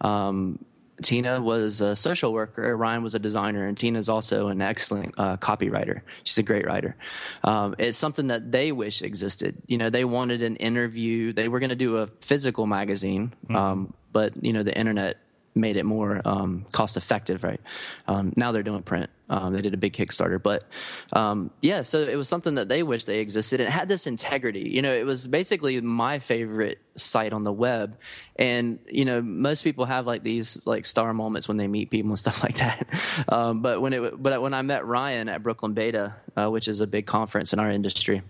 [0.00, 0.64] Um,
[1.02, 2.74] Tina was a social worker.
[2.74, 6.00] Ryan was a designer, and Tina's also an excellent uh, copywriter.
[6.24, 6.96] She's a great writer.
[7.44, 9.56] Um, it's something that they wish existed.
[9.66, 11.34] You know, they wanted an interview.
[11.34, 15.18] They were going to do a physical magazine, um, but you know, the internet
[15.54, 17.60] made it more um, cost effective, right?
[18.06, 19.10] Um, now they're doing print.
[19.28, 20.64] Um, they did a big Kickstarter, but
[21.12, 23.60] um, yeah, so it was something that they wish they existed.
[23.60, 24.70] It had this integrity.
[24.72, 27.96] You know, it was basically my favorite site on the web,
[28.36, 32.10] and you know, most people have like these like star moments when they meet people
[32.10, 32.88] and stuff like that.
[33.28, 36.80] Um, but when it, but when I met Ryan at Brooklyn Beta, uh, which is
[36.80, 38.22] a big conference in our industry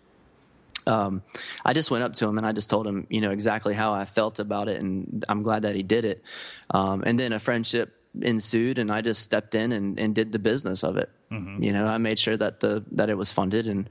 [0.86, 1.22] um,
[1.64, 3.92] I just went up to him and I just told him, you know, exactly how
[3.92, 6.22] I felt about it, and I'm glad that he did it.
[6.70, 10.38] Um, and then a friendship ensued, and I just stepped in and, and did the
[10.38, 11.10] business of it.
[11.32, 13.88] You know, I made sure that the that it was funded, and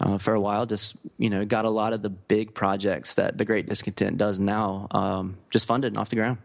[0.00, 3.36] uh, for a while, just you know, got a lot of the big projects that
[3.36, 6.38] the Great Discontent does now, um, just funded and off the ground.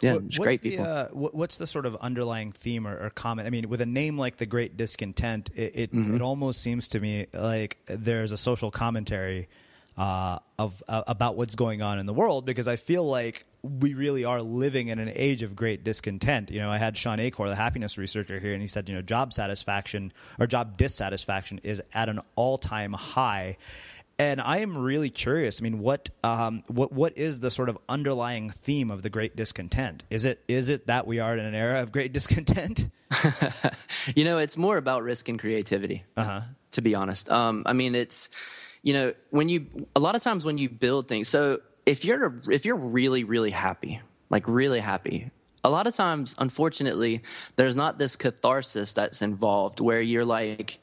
[0.00, 0.86] Yeah, What- great the, people.
[0.86, 3.48] Uh, what's the sort of underlying theme or, or comment?
[3.48, 6.14] I mean, with a name like the Great Discontent, it it, Mm-hmm.
[6.14, 9.48] it almost seems to me like there's a social commentary
[9.98, 13.94] uh, of uh, about what's going on in the world because I feel like we
[13.94, 16.50] really are living in an age of great discontent.
[16.50, 19.02] You know, I had Shawn Achor, the happiness researcher here, and he said, you know,
[19.02, 23.56] job satisfaction or job dissatisfaction is at an all time high.
[24.18, 25.62] And I am really curious.
[25.62, 29.34] I mean, what um, what what is the sort of underlying theme of the Great
[29.34, 30.04] Discontent?
[30.10, 32.90] Is it is it that we are in an era of great discontent?
[34.14, 36.04] you know, it's more about risk and creativity.
[36.18, 36.42] Uh-huh.
[36.72, 38.28] To be honest, um, I mean, it's
[38.82, 41.28] you know when you a lot of times when you build things.
[41.28, 45.30] So if you're if you're really really happy, like really happy,
[45.64, 47.22] a lot of times, unfortunately,
[47.56, 50.78] there's not this catharsis that's involved where you're like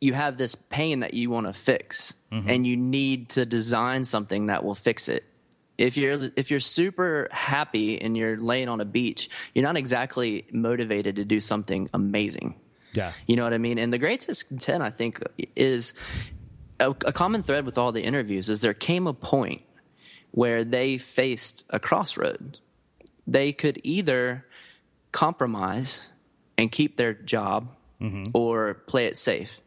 [0.00, 2.48] you have this pain that you want to fix mm-hmm.
[2.48, 5.24] and you need to design something that will fix it.
[5.78, 10.46] If you're if you're super happy and you're laying on a beach you're not exactly
[10.52, 12.56] motivated to do something amazing.
[12.92, 13.12] Yeah.
[13.26, 13.78] You know what i mean?
[13.78, 15.22] And the Great Discontent i think
[15.56, 15.94] is
[16.78, 19.62] a, a common thread with all the interviews is there came a point
[20.30, 22.58] where they faced a crossroad.
[23.26, 24.46] They could either
[25.12, 26.10] compromise
[26.56, 27.70] and keep their job
[28.00, 28.26] mm-hmm.
[28.32, 29.60] or play it safe.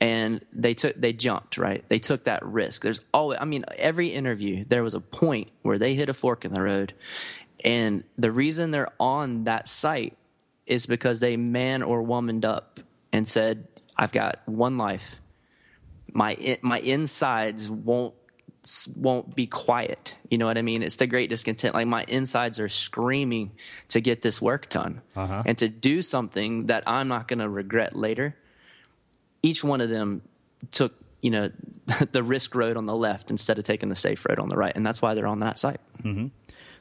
[0.00, 1.84] And they took they jumped right?
[1.88, 2.82] They took that risk.
[2.82, 6.44] There's always i mean every interview there was a point where they hit a fork
[6.44, 6.94] in the road.
[7.62, 10.16] And the reason they're on that site
[10.66, 12.80] is because they man or womaned up
[13.12, 15.16] and said i've got one life.
[16.12, 18.14] My my insides won't
[18.94, 22.60] won't be quiet you know what i mean it's the great discontent like my insides
[22.60, 23.50] are screaming
[23.88, 25.42] to get this work done uh-huh.
[25.46, 28.36] and to do something that i'm not going to regret later
[29.42, 30.20] each one of them
[30.70, 31.50] took you know
[32.12, 34.74] the risk road on the left instead of taking the safe road on the right,
[34.74, 35.80] and that's why they're on that site.
[36.02, 36.26] Mm-hmm.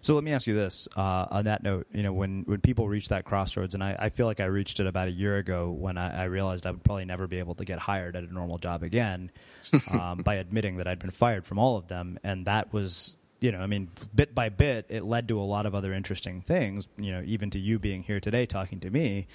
[0.02, 2.88] So let me ask you this: uh, on that note, you know, when when people
[2.88, 5.72] reach that crossroads, and I, I feel like I reached it about a year ago
[5.72, 8.34] when I, I, realized I would probably never be able to get hired at a
[8.34, 9.32] normal job again,
[9.92, 13.16] um, by admitting that I'd been fired from all of them, and that was.
[13.42, 16.42] You know, I mean, bit by bit, it led to a lot of other interesting
[16.42, 16.90] things.
[16.98, 19.28] You know, even to you being here today talking to me.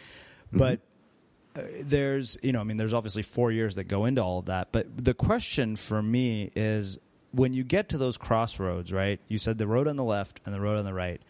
[0.48, 0.58] Mm-hmm.
[0.58, 0.80] But
[1.54, 4.72] there's you know i mean there's obviously four years that go into all of that
[4.72, 6.98] but the question for me is
[7.34, 10.54] when you get to those crossroads right you said the road on the left and
[10.54, 11.20] the road on the right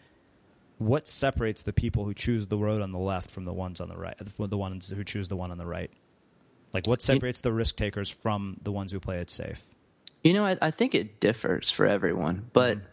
[0.77, 3.89] what separates the people who choose the road on the left from the ones on
[3.89, 5.91] the right the ones who choose the one on the right
[6.73, 9.63] like what separates the risk takers from the ones who play it safe
[10.23, 12.87] you know i, I think it differs for everyone but mm-hmm.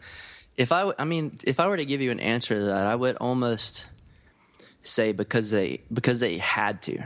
[0.57, 2.95] if i i mean if i were to give you an answer to that i
[2.95, 3.85] would almost
[4.81, 7.03] say because they because they had to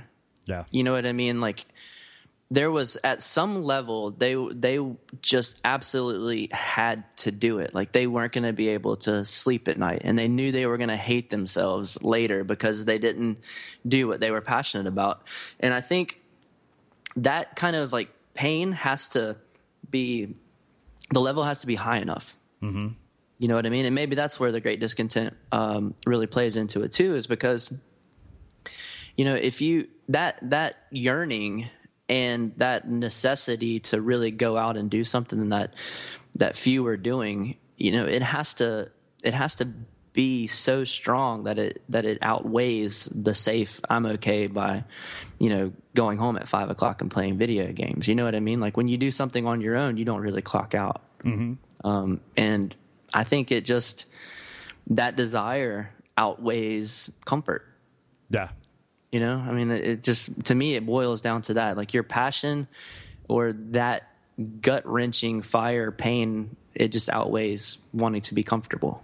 [0.48, 0.64] yeah.
[0.72, 1.42] You know what I mean?
[1.42, 1.66] Like
[2.50, 4.80] there was at some level they they
[5.22, 7.74] just absolutely had to do it.
[7.74, 10.66] Like they weren't going to be able to sleep at night and they knew they
[10.66, 13.40] were going to hate themselves later because they didn't
[13.86, 15.24] do what they were passionate about.
[15.60, 16.22] And I think
[17.18, 19.36] that kind of like pain has to
[19.90, 20.36] be
[21.12, 22.38] the level has to be high enough.
[22.62, 22.90] hmm
[23.40, 23.86] You know what I mean?
[23.86, 27.72] And maybe that's where the great discontent um, really plays into it too, is because
[29.18, 31.70] you know if you that that yearning
[32.10, 35.74] and that necessity to really go out and do something that
[36.36, 38.90] that few are doing you know it has to
[39.24, 39.68] it has to
[40.14, 44.84] be so strong that it that it outweighs the safe i'm okay by
[45.38, 48.08] you know going home at five o'clock and playing video games.
[48.08, 48.60] You know what i mean?
[48.60, 51.02] Like when you do something on your own you don't really clock out.
[51.24, 51.88] Mm-hmm.
[51.88, 52.76] um, and
[53.14, 54.06] i think it just
[54.88, 57.66] that desire outweighs comfort.
[58.30, 58.50] Yeah
[59.12, 62.04] you know, I mean, it just to me it boils down to that, like your
[62.04, 62.68] passion
[63.28, 64.12] or that
[64.62, 66.56] gut wrenching fire pain.
[66.76, 69.04] It just outweighs wanting to be comfortable.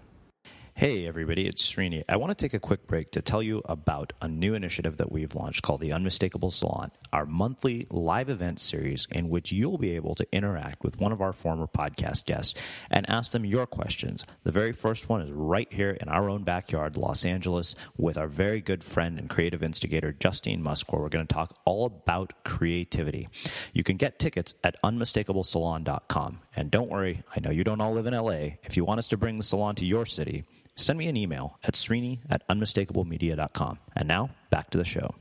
[0.75, 2.01] Hey, everybody, it's Srini.
[2.09, 5.11] I want to take a quick break to tell you about a new initiative that
[5.11, 9.95] we've launched called the Unmistakable Salon, our monthly live event series in which you'll be
[9.95, 12.59] able to interact with one of our former podcast guests
[12.89, 14.25] and ask them your questions.
[14.45, 18.27] The very first one is right here in our own backyard, Los Angeles, with our
[18.27, 22.43] very good friend and creative instigator, Justine Musk, where we're going to talk all about
[22.43, 23.29] creativity.
[23.73, 26.39] You can get tickets at unmistakablesalon.com.
[26.55, 28.57] And don't worry, I know you don't all live in LA.
[28.63, 30.45] If you want us to bring the salon to your city,
[30.75, 33.79] send me an email at srini at unmistakablemedia.com.
[33.95, 35.15] And now, back to the show.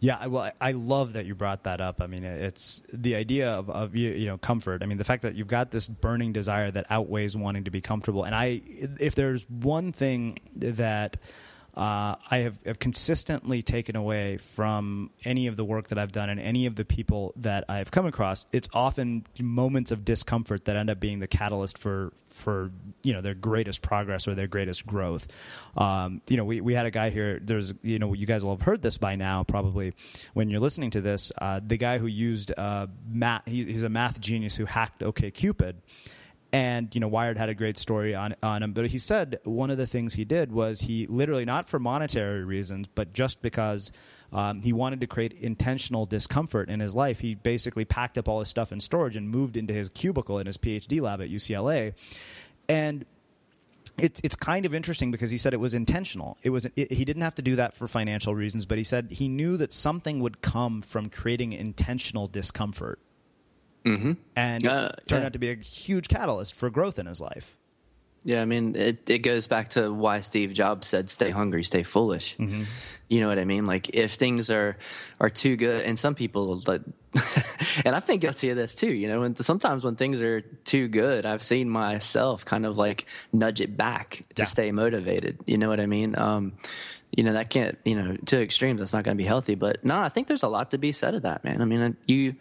[0.00, 2.02] Yeah, well, I love that you brought that up.
[2.02, 4.82] I mean, it's the idea of, of you know comfort.
[4.82, 7.80] I mean, the fact that you've got this burning desire that outweighs wanting to be
[7.80, 8.24] comfortable.
[8.24, 8.60] And I,
[9.00, 11.16] if there's one thing that
[11.74, 16.28] uh, I have, have, consistently taken away from any of the work that I've done
[16.28, 18.46] and any of the people that I've come across.
[18.52, 22.12] It's often moments of discomfort that end up being the catalyst for
[22.44, 22.70] for
[23.02, 25.26] you know their greatest progress or their greatest growth.
[25.76, 27.40] Um, you know, we, we had a guy here.
[27.42, 29.94] There's you know you guys will have heard this by now probably
[30.34, 31.32] when you're listening to this.
[31.40, 35.74] Uh, the guy who used uh, math, he, he's a math genius who hacked OKCupid
[36.52, 39.70] And you know, Wired had a great story on on him, but he said one
[39.70, 43.90] of the things he did was he literally not for monetary reasons, but just because
[44.34, 47.20] um, he wanted to create intentional discomfort in his life.
[47.20, 50.46] He basically packed up all his stuff in storage and moved into his cubicle in
[50.46, 51.94] his PhD lab at UCLA,
[52.68, 53.06] and
[53.96, 56.36] it's it's kind of interesting because he said it was intentional.
[56.42, 59.08] It was it, he didn't have to do that for financial reasons, but he said
[59.12, 62.98] he knew that something would come from creating intentional discomfort
[63.84, 64.12] Mm-hmm.
[64.34, 65.26] and Uh, it turned yeah.
[65.26, 67.56] out to be a huge catalyst for growth in his life.
[68.24, 71.82] Yeah, I mean, it, it goes back to why Steve Jobs said, "Stay hungry, stay
[71.82, 72.64] foolish." Mm-hmm.
[73.08, 73.66] You know what I mean?
[73.66, 74.76] Like if things are
[75.20, 76.80] are too good, and some people, like,
[77.84, 78.92] and I've been guilty of this too.
[78.92, 83.04] You know, and sometimes when things are too good, I've seen myself kind of like
[83.32, 84.46] nudge it back to Yeah.
[84.46, 85.38] stay motivated.
[85.46, 86.18] You know what I mean?
[86.18, 86.54] Um,
[87.14, 88.80] you know that can't, you know, to extremes.
[88.80, 89.54] That's not going to be healthy.
[89.54, 91.60] But no, I think there's a lot to be said of that, man.
[91.60, 92.36] I mean, uh, you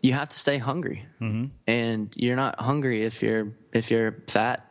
[0.00, 1.46] you have to stay hungry, mm-hmm.
[1.66, 4.65] and you're not hungry if you're if you're fat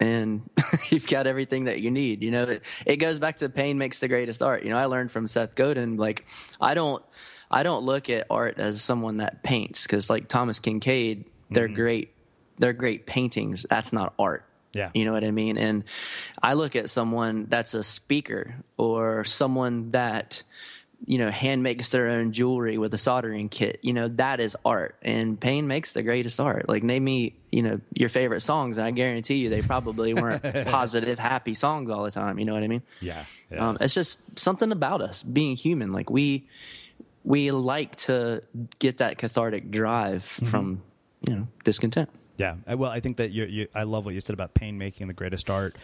[0.00, 0.48] and
[0.90, 2.22] you've got everything that you need.
[2.22, 4.62] You know, it, it goes back to pain makes the greatest art.
[4.62, 5.96] You know, I learned from Seth Godin.
[5.96, 6.24] Like,
[6.60, 7.02] I don't
[7.50, 11.74] I don't look at art as someone that paints because, like Thomas Kinkade, they're mm-hmm.
[11.74, 12.14] great.
[12.56, 13.64] They're great paintings.
[13.68, 14.44] That's not art.
[14.74, 14.90] Yeah.
[14.92, 15.56] You know what I mean?
[15.56, 15.84] And
[16.42, 20.42] I look at someone that's a speaker or someone that,
[21.06, 23.78] you know, hand makes their own jewelry with a soldering kit.
[23.82, 24.96] You know, that is art.
[25.00, 26.68] And pain makes the greatest art.
[26.68, 30.42] Like, name me, you know, your favorite songs, and I guarantee you they probably weren't
[30.66, 32.38] positive, happy songs all the time.
[32.38, 32.82] You know what I mean?
[33.00, 33.24] Yeah,
[33.56, 35.92] Um, it's just something about us being human.
[35.92, 36.46] Like, we,
[37.24, 38.42] we like to
[38.78, 40.82] get that cathartic drive from,
[41.26, 42.10] you know, discontent.
[42.38, 45.08] Yeah, well, I think that you, you, I love what you said about pain making
[45.08, 45.74] the greatest art,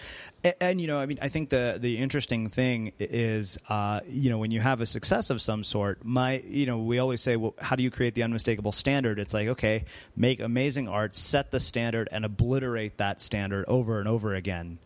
[0.45, 4.31] and, and you know, I mean, I think the the interesting thing is, uh, you
[4.31, 7.35] know, when you have a success of some sort, my, you know, we always say,
[7.35, 9.19] well, how do you create the unmistakable standard?
[9.19, 9.85] It's like, okay,
[10.17, 14.79] make amazing art, set the standard, and obliterate that standard over and over again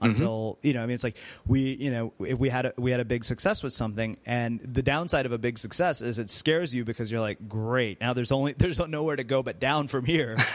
[0.00, 1.16] until you know i mean it's like
[1.46, 4.60] we you know if we had a, we had a big success with something and
[4.60, 8.12] the downside of a big success is it scares you because you're like great now
[8.12, 10.36] there's only there's nowhere to go but down from here.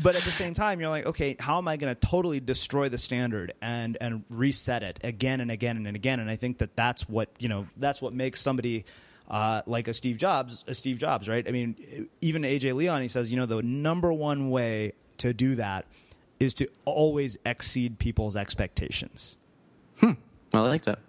[0.00, 2.88] But at the same time you're like okay how am i going to totally destroy
[2.88, 6.20] the standard and and reset it again and again and again?
[6.20, 8.84] And i think that that's what you know that's what makes somebody
[9.28, 11.46] uh, like a Steve Jobs, a Steve Jobs, right?
[11.46, 15.56] I mean, even AJ Leon, he says, you know, the number one way to do
[15.56, 15.84] that
[16.40, 19.36] is to always exceed people's expectations.
[20.00, 20.12] Hmm.
[20.52, 21.00] I like that.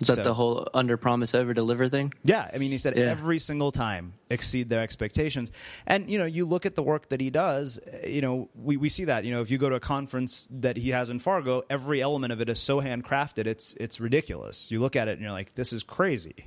[0.00, 2.14] Is that So- the whole under promise over deliver thing?
[2.22, 3.06] Yeah, I mean, he said Yeah.
[3.06, 5.50] every single time exceed their expectations.
[5.88, 7.80] And you know, you look at the work that he does.
[7.80, 9.24] uh, You know, we, we see that.
[9.24, 12.32] You know, if you go to a conference that he has in Fargo, every element
[12.32, 13.46] of it is so handcrafted.
[13.48, 14.70] It's it's ridiculous.
[14.70, 16.46] You look at it and you're like, this is crazy.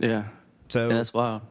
[0.00, 0.24] Yeah.
[0.68, 1.42] So Yeah, that's wild.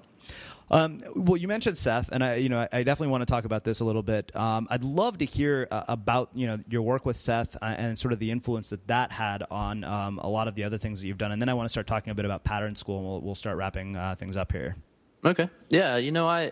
[0.71, 3.45] Um, well, you mentioned Seth, and I, you know, I, I definitely want to talk
[3.45, 4.35] about this a little bit.
[4.35, 7.97] Um, I'd love to hear uh, about you know your work with Seth uh, and
[7.97, 11.01] sort of the influence that that had on um, a lot of the other things
[11.01, 12.97] that you've done, and then I want to start talking a bit about Pattern School,
[12.99, 14.75] and we'll, we'll start wrapping uh, things up here.
[15.25, 15.49] Okay.
[15.69, 16.51] Yeah, you know, I,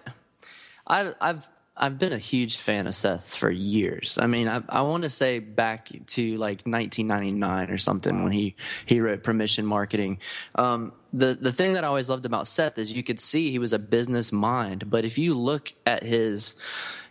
[0.86, 1.50] I've, I've,
[1.80, 4.18] I've been a huge fan of Seth's for years.
[4.20, 8.56] I mean, I, I want to say back to like 1999 or something when he
[8.86, 10.20] he wrote Permission Marketing.
[10.56, 13.60] Um, the the thing that I always loved about Seth is you could see he
[13.60, 16.56] was a business mind, but if you look at his,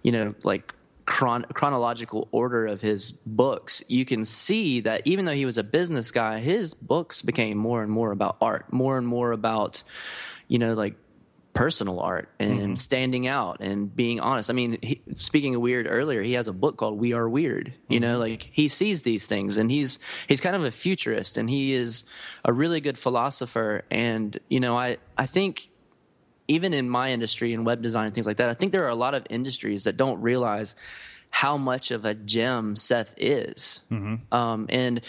[0.03, 0.75] you know, like
[1.07, 5.65] chron- chronological order of his books, you can see that even though he was a
[5.65, 9.83] business guy, his books became more and more about art, more and more about,
[10.49, 10.97] you know, like
[11.57, 12.75] personal art and mm-hmm.
[12.75, 14.51] standing out and being honest.
[14.51, 17.73] I mean, he, speaking of weird earlier, he has a book called We Are Weird.
[17.89, 18.31] You know, mm-hmm.
[18.31, 19.99] like he sees these things and he's
[20.29, 22.05] he's kind of a futurist and he is
[22.45, 25.71] a really good philosopher and you know, I I think
[26.47, 28.91] even in my industry and web design and things like that, I think there are
[28.91, 30.77] a lot of industries that don't realize
[31.31, 33.83] how much of a gem Seth is.
[33.91, 34.33] Mm-hmm.
[34.33, 35.01] Um, and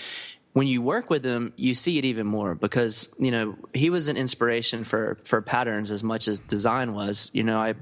[0.57, 4.07] when you work with him, you see it even more because you know he was
[4.07, 7.29] an inspiration for for patterns as much as design was.
[7.31, 7.75] You know, I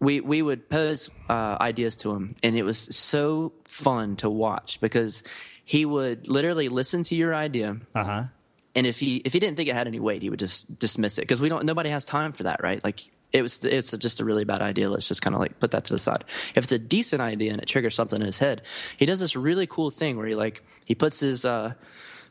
[0.00, 4.80] we we would pose uh, ideas to him, and it was so fun to watch
[4.80, 5.22] because
[5.64, 7.76] he would literally listen to your idea.
[7.94, 8.22] Uh huh.
[8.74, 11.18] And if he if he didn't think it had any weight, he would just dismiss
[11.18, 11.64] it because we don't.
[11.64, 12.82] Nobody has time for that, right?
[12.82, 14.88] Like it was it's just a really bad idea.
[14.88, 16.24] Let's just kind of like put that to the side.
[16.54, 18.62] If it's a decent idea and it triggers something in his head,
[18.96, 21.74] he does this really cool thing where he like he puts his uh,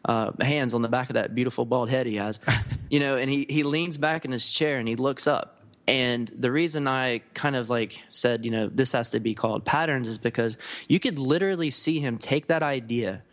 [0.05, 2.39] uh, hands on the back of that beautiful bald head he has,
[2.89, 5.59] you know, and he he leans back in his chair and he looks up.
[5.85, 9.65] And the reason I kind of like said, you know, this has to be called
[9.65, 13.23] patterns is because you could literally see him take that idea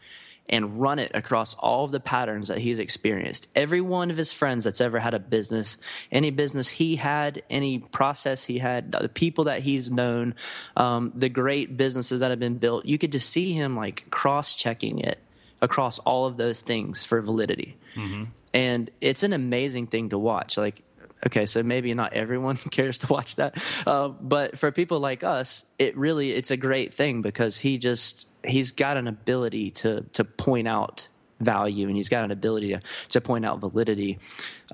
[0.50, 3.46] and run it across all of the patterns that he's experienced.
[3.54, 5.78] Every one of his friends that's ever had a business,
[6.10, 10.34] any business he had, any process he had, the people that he's known,
[10.76, 14.56] um, the great businesses that have been built, you could just see him like cross
[14.56, 15.18] checking it
[15.62, 17.76] across all of those things for validity.
[17.94, 18.24] Mm-hmm.
[18.52, 20.56] And it's an amazing thing to watch.
[20.56, 20.82] Like,
[21.26, 25.64] okay, so maybe not everyone cares to watch that, uh, but for people like us,
[25.78, 30.24] it really it's a great thing because he just he's got an ability to to
[30.24, 31.08] point out
[31.40, 34.18] value and he's got an ability to, to point out validity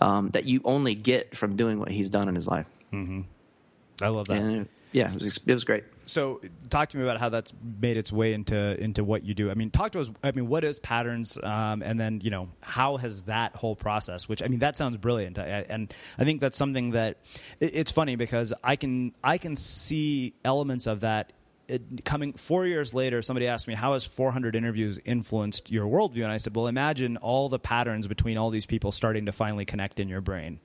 [0.00, 2.66] um, that you only get from doing what he's done in his life.
[2.92, 3.22] Mm-hmm.
[4.02, 4.38] I love that.
[4.38, 5.84] And yeah, it was, it was great.
[6.08, 6.40] So,
[6.70, 9.50] talk to me about how that's made its way into into what you do.
[9.50, 10.08] I mean, talk to us.
[10.22, 14.28] I mean, what is patterns, um, and then you know, how has that whole process?
[14.28, 17.18] Which I mean, that sounds brilliant, I, and I think that's something that
[17.58, 21.32] it, it's funny because I can I can see elements of that
[21.68, 26.22] it, coming four years later, somebody asked me, How has 400 interviews influenced your worldview?
[26.22, 29.64] And I said, Well, imagine all the patterns between all these people starting to finally
[29.64, 30.60] connect in your brain.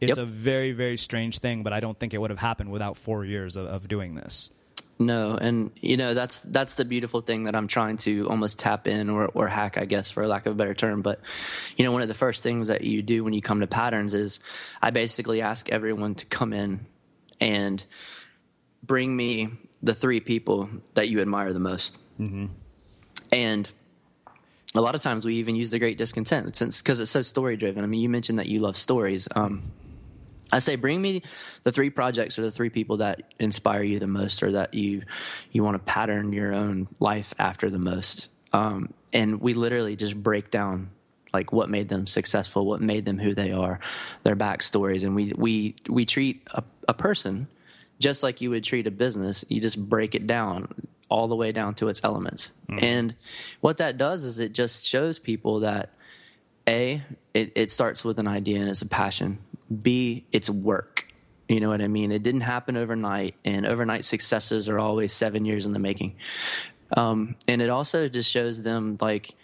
[0.00, 0.18] It's yep.
[0.18, 3.24] a very, very strange thing, but I don't think it would have happened without four
[3.24, 4.50] years of, of doing this.
[4.98, 8.86] No, and you know that's that's the beautiful thing that I'm trying to almost tap
[8.86, 11.00] in or, or hack, I guess, for lack of a better term.
[11.00, 11.20] But
[11.76, 14.12] you know, one of the first things that you do when you come to patterns
[14.12, 14.40] is
[14.82, 16.84] I basically ask everyone to come in
[17.40, 17.82] and
[18.82, 19.48] bring me
[19.82, 22.46] the three people that you admire the most, mm-hmm.
[23.32, 23.70] and
[24.74, 27.56] a lot of times we even use the Great Discontent since because it's so story
[27.56, 27.82] driven.
[27.82, 29.26] I mean, you mentioned that you love stories.
[29.34, 29.72] Um,
[30.52, 31.22] I say, bring me
[31.62, 35.02] the three projects or the three people that inspire you the most, or that you
[35.52, 38.28] you want to pattern your own life after the most.
[38.52, 40.90] Um, and we literally just break down
[41.32, 43.78] like what made them successful, what made them who they are,
[44.24, 47.48] their backstories, and we we we treat a, a person
[48.00, 49.44] just like you would treat a business.
[49.48, 50.68] You just break it down
[51.08, 52.82] all the way down to its elements, mm.
[52.82, 53.14] and
[53.60, 55.90] what that does is it just shows people that
[56.66, 57.02] a
[57.34, 59.38] it, it starts with an idea and it's a passion
[59.70, 61.06] B, it's work.
[61.48, 62.12] You know what I mean?
[62.12, 66.16] It didn't happen overnight, and overnight successes are always seven years in the making.
[66.96, 69.34] Um, and it also just shows them like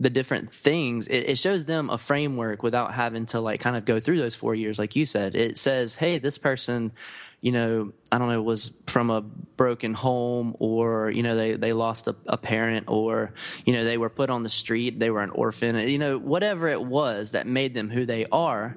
[0.00, 1.06] the different things.
[1.06, 4.34] It, it, shows them a framework without having to like kind of go through those
[4.34, 5.34] four years, like you said.
[5.34, 6.92] It says, hey, this person
[7.42, 11.72] you know, I don't know, was from a broken home or, you know, they, they
[11.72, 13.34] lost a, a, parent or,
[13.66, 16.68] you know, they were put on the street, they were an orphan, you know, whatever
[16.68, 18.76] it was that made them who they are.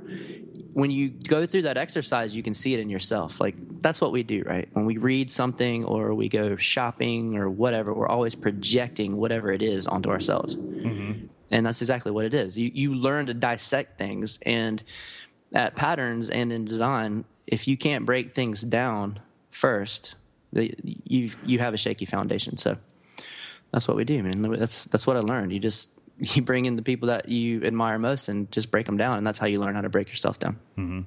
[0.74, 3.40] When you go through that exercise, you can see it in yourself.
[3.40, 4.68] Like, that's what we do, right?
[4.74, 9.62] When we read something or we go shopping or whatever, we're always projecting whatever it
[9.62, 10.56] is onto ourselves.
[10.56, 11.28] Mm-hmm.
[11.52, 12.58] And that's exactly what it is.
[12.58, 14.84] You, you learn to dissect things and
[15.54, 19.20] at patterns and in design, if you can't break things down
[19.52, 20.16] first,
[20.52, 22.58] you you have a shaky foundation.
[22.58, 22.78] So
[23.72, 24.42] that's what we do, man.
[24.42, 25.52] That's that's what I learned.
[25.52, 25.90] You just
[26.20, 29.28] you bring in the people that you admire most and just break them down, and
[29.28, 30.60] that's how you learn how to break yourself down.
[30.78, 31.02] Mm-hmm.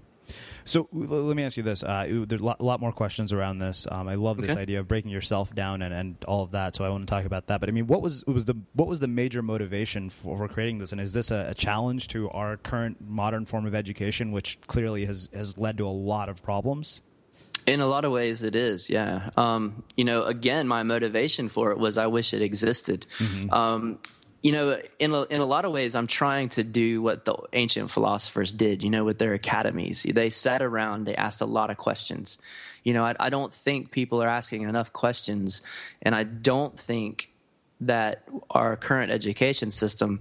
[0.65, 3.87] So let me ask you this: uh, there's a lot, lot, more questions around this.
[3.91, 4.61] Um, I love this okay.
[4.61, 6.77] idea of breaking yourself down and, and all of that.
[6.77, 7.61] So I want to talk about that.
[7.61, 10.79] But I mean, what was was the what was the major motivation for, for creating
[10.79, 10.93] this?
[10.93, 15.07] And is this a, a, challenge to our current modern form of education, which clearly
[15.07, 17.03] has has led to a lot of problems?
[17.67, 18.89] In a lot of ways, it is.
[18.89, 19.31] Yeah.
[19.37, 23.07] Um, you know, again, my motivation for it was I wish it existed.
[23.19, 23.53] Mm-hmm.
[23.53, 23.99] Um,
[24.43, 27.37] you know, in a, in a lot of ways, I'm trying to do what the
[27.53, 30.07] ancient philosophers did, you know, with their academies.
[30.09, 32.39] They sat around, they asked a lot of questions.
[32.85, 35.61] You know, I, I don't think people are asking enough questions,
[36.03, 37.33] and I don't think
[37.81, 40.21] that our current education system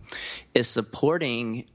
[0.53, 1.65] is supporting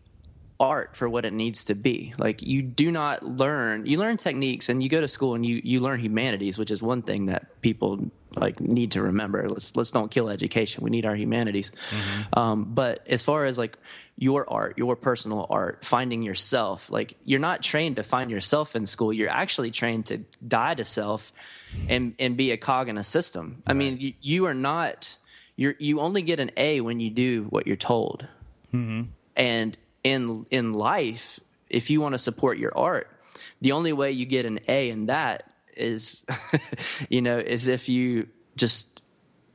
[0.60, 2.14] art for what it needs to be.
[2.18, 5.60] Like you do not learn you learn techniques and you go to school and you
[5.64, 9.48] you learn humanities, which is one thing that people like need to remember.
[9.48, 10.82] Let's let's don't kill education.
[10.84, 11.72] We need our humanities.
[11.90, 12.38] Mm-hmm.
[12.38, 13.78] Um, but as far as like
[14.16, 18.86] your art, your personal art, finding yourself, like you're not trained to find yourself in
[18.86, 19.12] school.
[19.12, 21.32] You're actually trained to die to self
[21.88, 23.62] and and be a cog in a system.
[23.66, 23.70] Right.
[23.70, 25.16] I mean, you, you are not
[25.56, 28.26] You're you only get an A when you do what you're told.
[28.72, 29.10] Mm-hmm.
[29.36, 33.08] And in in life, if you want to support your art,
[33.60, 36.24] the only way you get an A in that is,
[37.08, 38.92] you know, is if you just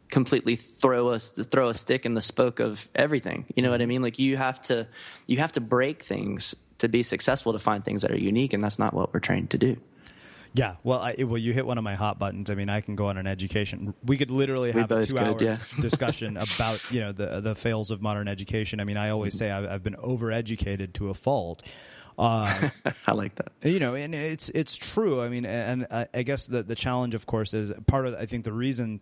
[0.10, 3.46] completely throw a throw a stick in the spoke of everything.
[3.56, 3.90] You know what I mm-hmm.
[3.90, 4.02] mean?
[4.02, 4.88] Like you have to
[5.28, 8.64] you have to break things to be successful to find things that are unique, and
[8.64, 9.78] that's not what we're trained to do.
[10.54, 12.50] Yeah, well, I, well, you hit one of my hot buttons.
[12.50, 13.94] I mean, I can go on an education.
[14.04, 15.58] We could literally have a two-hour yeah.
[15.82, 18.80] discussion about you know the the fails of modern education.
[18.80, 19.40] I mean, I always mm-hmm.
[19.40, 21.64] say I've, I've been overeducated to a fault.
[22.18, 22.70] Uh,
[23.08, 23.52] I like that.
[23.64, 25.22] You know, and it's it's true.
[25.22, 28.26] I mean, and I, I guess the the challenge, of course, is part of I
[28.26, 29.02] think the reason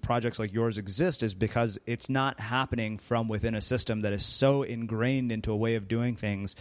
[0.00, 4.24] projects like yours exist is because it's not happening from within a system that is
[4.24, 6.56] so ingrained into a way of doing things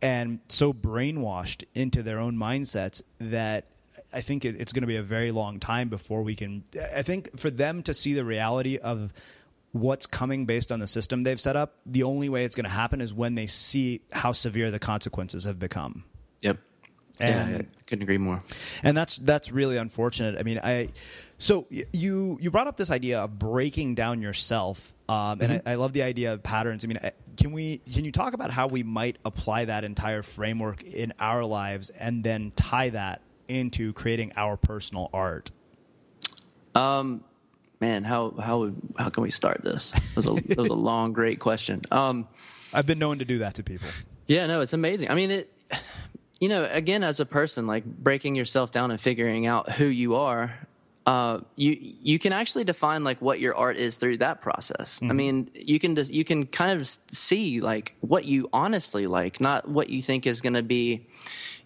[0.00, 3.66] and so brainwashed into their own mindsets that
[4.12, 6.64] I think it, it's going to be a very long time before we can.
[6.94, 9.12] I think for them to see the reality of
[9.72, 12.70] what's coming based on the system they've set up, the only way it's going to
[12.70, 16.04] happen is when they see how severe the consequences have become.
[16.40, 16.58] Yep.
[17.20, 18.42] And, yeah, I couldn't agree more.
[18.82, 20.38] And that's that's really unfortunate.
[20.38, 20.88] I mean, I
[21.38, 25.68] so you you brought up this idea of breaking down yourself, um, and mm-hmm.
[25.68, 26.84] I, I, love the idea of patterns.
[26.84, 27.00] I mean,
[27.36, 31.44] can we can you talk about how we might apply that entire framework in our
[31.44, 35.50] lives, and then tie that into creating our personal art?
[36.74, 37.24] Um,
[37.82, 39.90] man, how how how can we start this?
[39.90, 41.82] That was a, that was a long, great question.
[41.90, 42.28] Um,
[42.72, 43.88] I've been known to do that to people.
[44.28, 45.10] Yeah, no, it's amazing.
[45.10, 45.52] I mean, it.
[46.40, 50.16] You know, again, as a person, like breaking yourself down and figuring out who you
[50.16, 50.66] are,
[51.06, 54.96] uh, you you can actually define like what your art is through that process.
[54.96, 55.10] Mm-hmm.
[55.10, 59.40] I mean, you can just you can kind of see like what you honestly like,
[59.40, 61.06] not what you think is going to be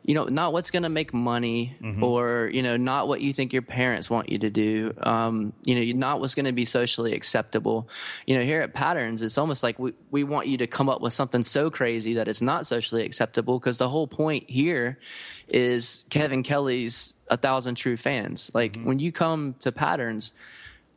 [0.06, 2.02] you know, not what's going to make money mm-hmm.
[2.02, 4.94] or, you know, not what you think your parents want you to do.
[5.02, 7.88] Um, you know, not what's going to be socially acceptable.
[8.24, 11.00] You know, here at Patterns, it's almost like we, we want you to come up
[11.00, 15.00] with something so crazy that it's not socially acceptable because the whole point here
[15.48, 18.50] is Kevin Kelly's A Thousand True Fans.
[18.54, 18.84] Like mm-hmm.
[18.86, 20.32] when you come to Patterns,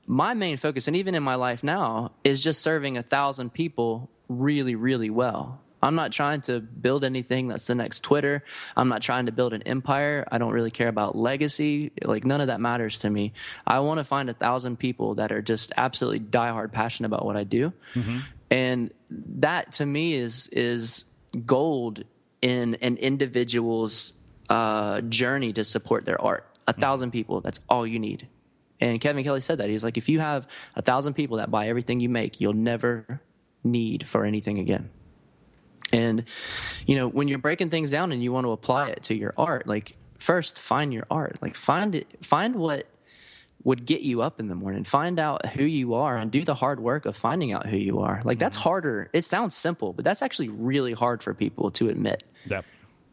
[0.05, 4.09] my main focus, and even in my life now, is just serving a thousand people
[4.27, 5.61] really, really well.
[5.81, 8.43] I'm not trying to build anything that's the next Twitter.
[8.75, 10.27] I'm not trying to build an empire.
[10.31, 11.91] I don't really care about legacy.
[12.03, 13.33] Like none of that matters to me.
[13.65, 17.37] I want to find a thousand people that are just absolutely diehard passionate about what
[17.37, 17.71] I do.
[17.93, 18.19] Mm-hmm.
[18.51, 21.05] And that to me is is
[21.45, 22.03] gold
[22.41, 24.13] in an individual's
[24.49, 26.45] uh, journey to support their art.
[26.67, 26.81] A mm-hmm.
[26.81, 28.27] thousand people, that's all you need.
[28.81, 29.69] And Kevin Kelly said that.
[29.69, 33.21] He's like, if you have a thousand people that buy everything you make, you'll never
[33.63, 34.89] need for anything again.
[35.91, 36.23] And,
[36.85, 39.33] you know, when you're breaking things down and you want to apply it to your
[39.37, 41.39] art, like first find your art.
[41.41, 42.87] Like find it, find what
[43.63, 44.83] would get you up in the morning.
[44.83, 47.99] Find out who you are and do the hard work of finding out who you
[47.99, 48.21] are.
[48.23, 48.69] Like that's mm-hmm.
[48.69, 49.09] harder.
[49.11, 52.23] It sounds simple, but that's actually really hard for people to admit.
[52.45, 52.65] Yep.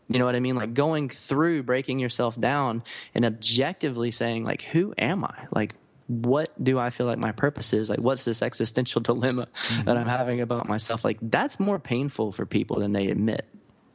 [0.09, 0.55] You know what I mean?
[0.55, 2.85] Like going through breaking yourself down
[3.15, 5.47] and objectively saying like who am I?
[5.51, 5.75] Like
[6.09, 7.91] what do I feel like my purpose is?
[7.91, 9.85] Like, what's this existential dilemma mm-hmm.
[9.85, 11.05] that I'm having about myself?
[11.05, 13.47] Like, that's more painful for people than they admit.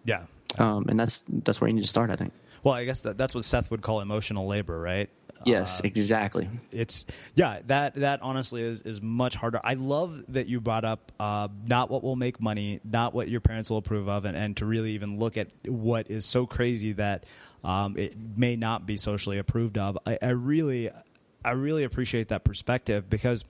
[0.05, 0.23] Yeah.
[0.57, 2.33] Um, and that's that's where you need to start, I think.
[2.63, 5.09] Well, I guess that, that's what Seth would call emotional labor, right?
[5.45, 6.49] Yes, uh, exactly.
[6.71, 9.59] It's yeah, that that honestly is is much harder.
[9.63, 13.41] I love that you brought up uh, not what will make money, not what your
[13.41, 16.93] parents will approve of, and, and to really even look at what is so crazy
[16.93, 17.25] that
[17.63, 19.97] um, it may not be socially approved of.
[20.05, 20.89] I, I really
[21.43, 23.45] I really appreciate that perspective because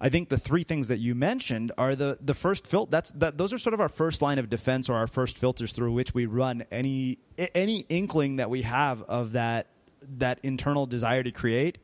[0.00, 2.90] I think the three things that you mentioned are the the first filter.
[2.90, 3.38] That's that.
[3.38, 6.14] Those are sort of our first line of defense or our first filters through which
[6.14, 7.18] we run any
[7.54, 9.68] any inkling that we have of that
[10.16, 11.78] that internal desire to create.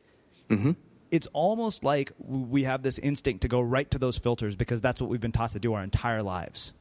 [0.49, 0.71] Mm-hmm.
[1.11, 5.01] It's almost like we have this instinct to go right to those filters because that's
[5.01, 6.73] what we've been taught to do our entire lives.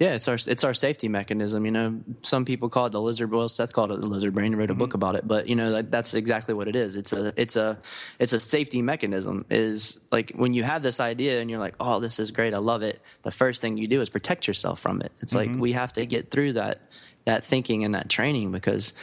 [0.00, 1.66] Yeah, it's our it's our safety mechanism.
[1.66, 3.30] You know, some people call it the lizard.
[3.30, 4.46] Well, Seth called it the lizard brain.
[4.46, 4.78] And wrote a mm-hmm.
[4.78, 5.28] book about it.
[5.28, 6.96] But you know, like, that's exactly what it is.
[6.96, 7.78] It's a it's a
[8.18, 9.44] it's a safety mechanism.
[9.50, 12.58] Is like when you have this idea and you're like, oh, this is great, I
[12.58, 13.02] love it.
[13.22, 15.12] The first thing you do is protect yourself from it.
[15.20, 15.52] It's mm-hmm.
[15.52, 16.80] like we have to get through that
[17.26, 18.94] that thinking and that training because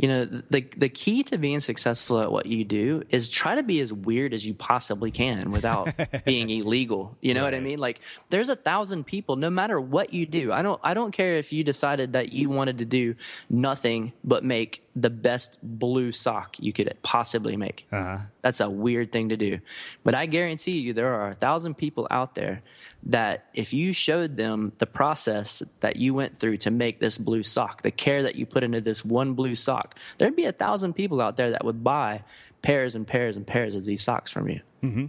[0.00, 3.62] you know the the key to being successful at what you do is try to
[3.62, 5.92] be as weird as you possibly can without
[6.24, 7.18] being illegal.
[7.20, 7.52] You know right.
[7.52, 7.78] what i mean?
[7.78, 10.52] Like there's a thousand people no matter what you do.
[10.52, 13.14] I don't i don't care if you decided that you wanted to do
[13.50, 18.18] nothing but make the best blue sock you could possibly make uh-huh.
[18.40, 19.58] that's a weird thing to do
[20.02, 22.62] but i guarantee you there are a thousand people out there
[23.02, 27.42] that if you showed them the process that you went through to make this blue
[27.42, 30.94] sock, the care that you put into this one blue sock, there'd be a thousand
[30.94, 32.22] people out there that would buy
[32.62, 34.60] pairs and pairs and pairs of these socks from you.
[34.82, 35.06] Mm-hmm.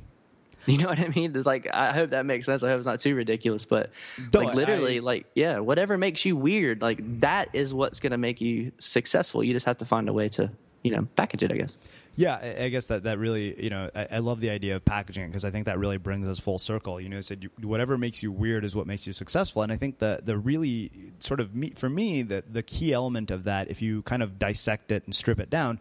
[0.68, 1.36] You know what I mean?
[1.36, 2.62] It's like I hope that makes sense.
[2.62, 3.92] I hope it's not too ridiculous, but
[4.30, 8.12] Don't, like literally, I, like yeah, whatever makes you weird, like that is what's going
[8.12, 9.44] to make you successful.
[9.44, 10.52] You just have to find a way to
[10.84, 11.76] you know package it, I guess.
[12.16, 15.24] Yeah, I guess that, that really, you know, I, I love the idea of packaging
[15.24, 17.00] it because I think that really brings us full circle.
[17.00, 19.78] You know, said you, whatever makes you weird is what makes you successful, and I
[19.78, 23.70] think the the really sort of me, for me the the key element of that,
[23.72, 25.80] if you kind of dissect it and strip it down,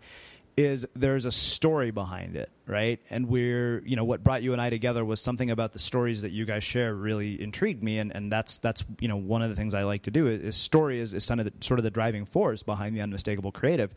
[0.61, 3.01] is there's a story behind it, right?
[3.11, 6.23] And we're, you know, what brought you and I together was something about the stories
[6.23, 9.51] that you guys share really intrigued me, and, and that's that's you know one of
[9.51, 11.81] the things I like to do is, is story is, is sort of the, sort
[11.81, 13.95] of the driving force behind the unmistakable creative,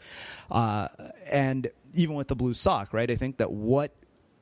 [0.50, 0.88] uh,
[1.30, 3.10] and even with the blue sock, right?
[3.10, 3.92] I think that what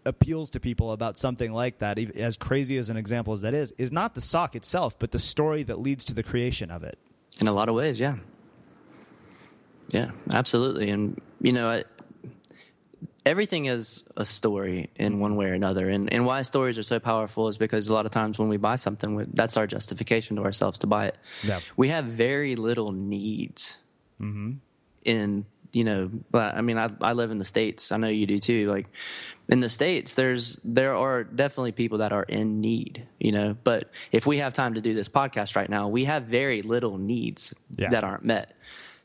[0.06, 3.72] appeals to people about something like that, as crazy as an example as that is,
[3.78, 6.98] is not the sock itself, but the story that leads to the creation of it.
[7.40, 8.18] In a lot of ways, yeah.
[9.90, 10.90] Yeah, absolutely.
[10.90, 11.84] And, you know, I,
[13.26, 15.90] everything is a story in one way or another.
[15.90, 18.58] And, and why stories are so powerful is because a lot of times when we
[18.58, 21.18] buy something, that's our justification to ourselves to buy it.
[21.44, 21.60] Yeah.
[21.78, 23.78] We have very little needs
[24.20, 24.54] mm-hmm.
[25.04, 27.92] in you know, I mean, I, I live in the states.
[27.92, 28.70] I know you do too.
[28.70, 28.88] Like
[29.48, 33.08] in the states, there's there are definitely people that are in need.
[33.20, 36.24] You know, but if we have time to do this podcast right now, we have
[36.24, 37.90] very little needs yeah.
[37.90, 38.54] that aren't met.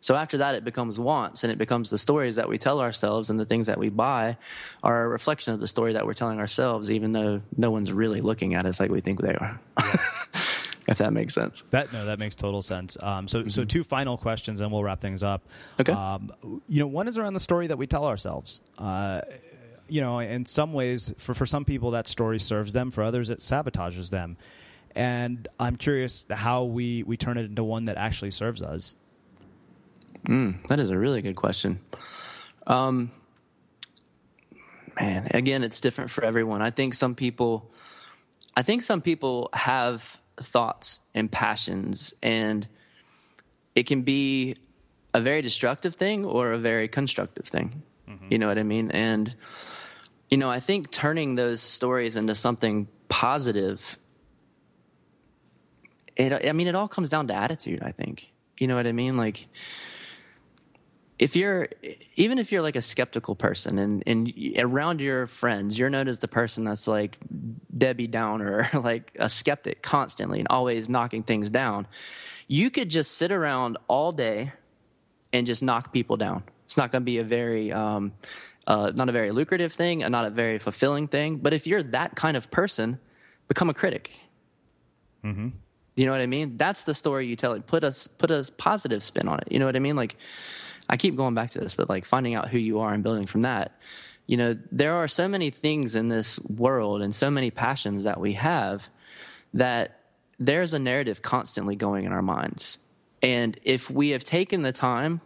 [0.06, 3.28] So after that, it becomes wants, and it becomes the stories that we tell ourselves,
[3.28, 4.36] and the things that we buy
[4.84, 8.20] are a reflection of the story that we're telling ourselves, even though no one's really
[8.20, 9.60] looking at us like we think they are.
[9.80, 9.96] Yeah.
[10.86, 11.64] if that makes sense.
[11.70, 12.96] That no, that makes total sense.
[13.02, 13.48] Um, so, mm-hmm.
[13.48, 15.42] so two final questions, and we'll wrap things up.
[15.80, 15.90] Okay.
[15.90, 16.30] Um,
[16.68, 18.60] you know, one is around the story that we tell ourselves.
[18.78, 19.22] Uh,
[19.88, 22.92] you know, in some ways, for for some people, that story serves them.
[22.92, 24.36] For others, it sabotages them.
[24.94, 28.94] And I'm curious how we we turn it into one that actually serves us.
[30.28, 31.80] Mm, that is a really good question.
[32.66, 33.10] Um,
[35.00, 36.62] man, again, it's different for everyone.
[36.62, 37.70] I think some people,
[38.56, 42.68] I think some people have thoughts and passions and
[43.74, 44.54] it can be
[45.14, 48.26] a very destructive thing or a very constructive thing mm-hmm.
[48.30, 49.34] you know what i mean and
[50.28, 53.98] you know i think turning those stories into something positive
[56.16, 58.92] it i mean it all comes down to attitude i think you know what i
[58.92, 59.46] mean like
[61.18, 61.68] if you're
[62.16, 66.18] even if you're like a skeptical person and and around your friends you're known as
[66.18, 67.16] the person that's like
[67.76, 71.86] debbie downer like a skeptic constantly and always knocking things down
[72.48, 74.52] you could just sit around all day
[75.32, 76.42] and just knock people down.
[76.64, 78.12] It's not going to be a very um,
[78.66, 81.82] uh, not a very lucrative thing and not a very fulfilling thing but if you're
[81.82, 82.98] that kind of person
[83.48, 84.12] become a critic.
[85.24, 85.48] Mm-hmm.
[85.96, 86.56] you know what i mean?
[86.56, 87.66] That's the story you tell it.
[87.66, 89.48] Put us put a positive spin on it.
[89.50, 89.96] You know what i mean?
[89.96, 90.16] Like
[90.88, 93.26] I keep going back to this, but like finding out who you are and building
[93.26, 93.78] from that.
[94.26, 98.20] You know, there are so many things in this world and so many passions that
[98.20, 98.88] we have
[99.54, 100.00] that
[100.38, 102.78] there's a narrative constantly going in our minds.
[103.22, 105.20] And if we have taken the time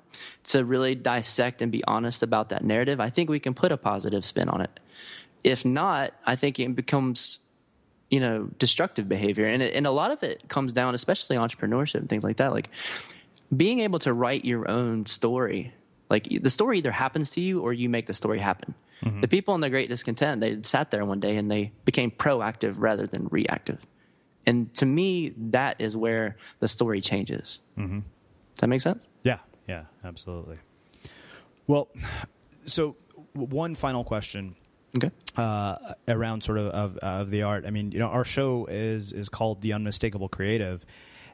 [0.44, 3.76] to really dissect and be honest about that narrative, I think we can put a
[3.76, 4.80] positive spin on it.
[5.42, 7.40] If not, I think it becomes,
[8.10, 9.46] you know, destructive behavior.
[9.46, 12.52] And, it, and a lot of it comes down, especially entrepreneurship and things like that.
[12.52, 12.70] Like,
[13.54, 15.72] being able to write your own story
[16.10, 18.74] like the story either happens to you or you make the story happen.
[19.02, 19.22] Mm-hmm.
[19.22, 22.74] the people in the great discontent they sat there one day and they became proactive
[22.76, 23.78] rather than reactive.
[24.44, 27.60] And to me that is where the story changes.
[27.78, 28.00] Mm-hmm.
[28.00, 28.98] does that make sense?
[29.22, 29.38] Yeah.
[29.66, 30.56] Yeah absolutely.
[31.66, 31.88] Well
[32.66, 32.96] so
[33.32, 34.54] one final question
[34.96, 35.10] okay.
[35.38, 37.64] uh, around sort of, of, of the art.
[37.64, 40.84] I mean you know our show is is called the unmistakable creative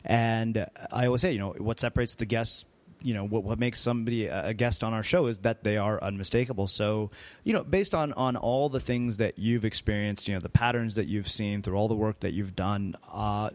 [0.07, 2.64] and I always say, you know, what separates the guests
[3.02, 6.02] you know what what makes somebody a guest on our show is that they are
[6.02, 6.66] unmistakable.
[6.66, 7.11] So
[7.44, 10.94] you know based on on all the things that you've experienced you know the patterns
[10.94, 13.50] that you've seen through all the work that you've done uh,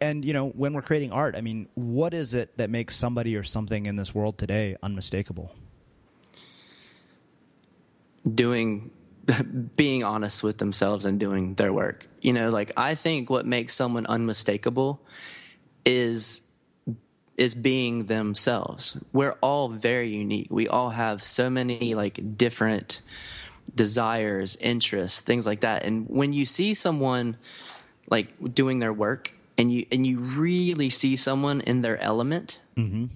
[0.00, 3.36] and you know when we're creating art i mean what is it that makes somebody
[3.36, 5.54] or something in this world today unmistakable?
[8.32, 8.90] Doing
[9.76, 12.08] being honest with themselves and doing their work.
[12.20, 15.00] You know like i think what makes someone unmistakable
[15.84, 16.42] is
[17.36, 18.96] is being themselves.
[19.12, 20.48] We're all very unique.
[20.50, 23.00] We all have so many like different
[23.74, 25.84] desires, interests, things like that.
[25.84, 27.36] And when you see someone
[28.10, 33.06] like doing their work and you and you really see someone in their element, mm-hmm.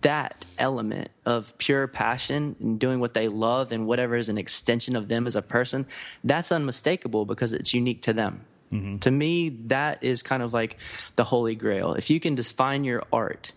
[0.00, 4.96] that element of pure passion and doing what they love and whatever is an extension
[4.96, 5.86] of them as a person,
[6.24, 8.44] that's unmistakable because it's unique to them.
[8.72, 8.98] Mm-hmm.
[8.98, 10.78] To me, that is kind of like
[11.16, 11.94] the holy grail.
[11.94, 13.52] If you can define your art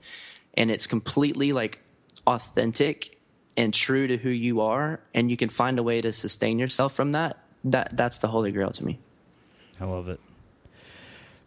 [0.54, 1.80] and it's completely like
[2.28, 3.18] authentic
[3.58, 6.94] and true to who you are, and you can find a way to sustain yourself
[6.94, 9.00] from that, that that's the holy grail to me.
[9.80, 10.20] I love it.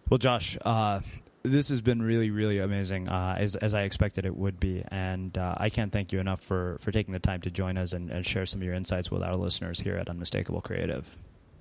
[0.08, 1.00] Well, Josh, uh,
[1.42, 5.36] this has been really, really amazing, uh, as as I expected it would be, and
[5.36, 8.10] uh, I can't thank you enough for for taking the time to join us and,
[8.10, 11.08] and share some of your insights with our listeners here at Unmistakable Creative.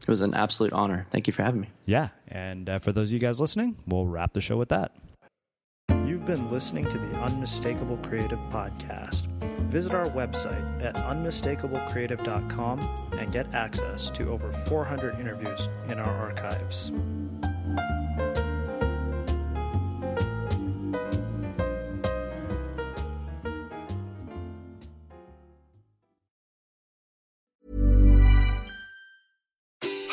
[0.07, 1.05] It was an absolute honor.
[1.11, 1.69] Thank you for having me.
[1.85, 2.07] Yeah.
[2.29, 4.93] And uh, for those of you guys listening, we'll wrap the show with that.
[6.05, 9.27] You've been listening to the Unmistakable Creative Podcast.
[9.69, 16.93] Visit our website at unmistakablecreative.com and get access to over 400 interviews in our archives.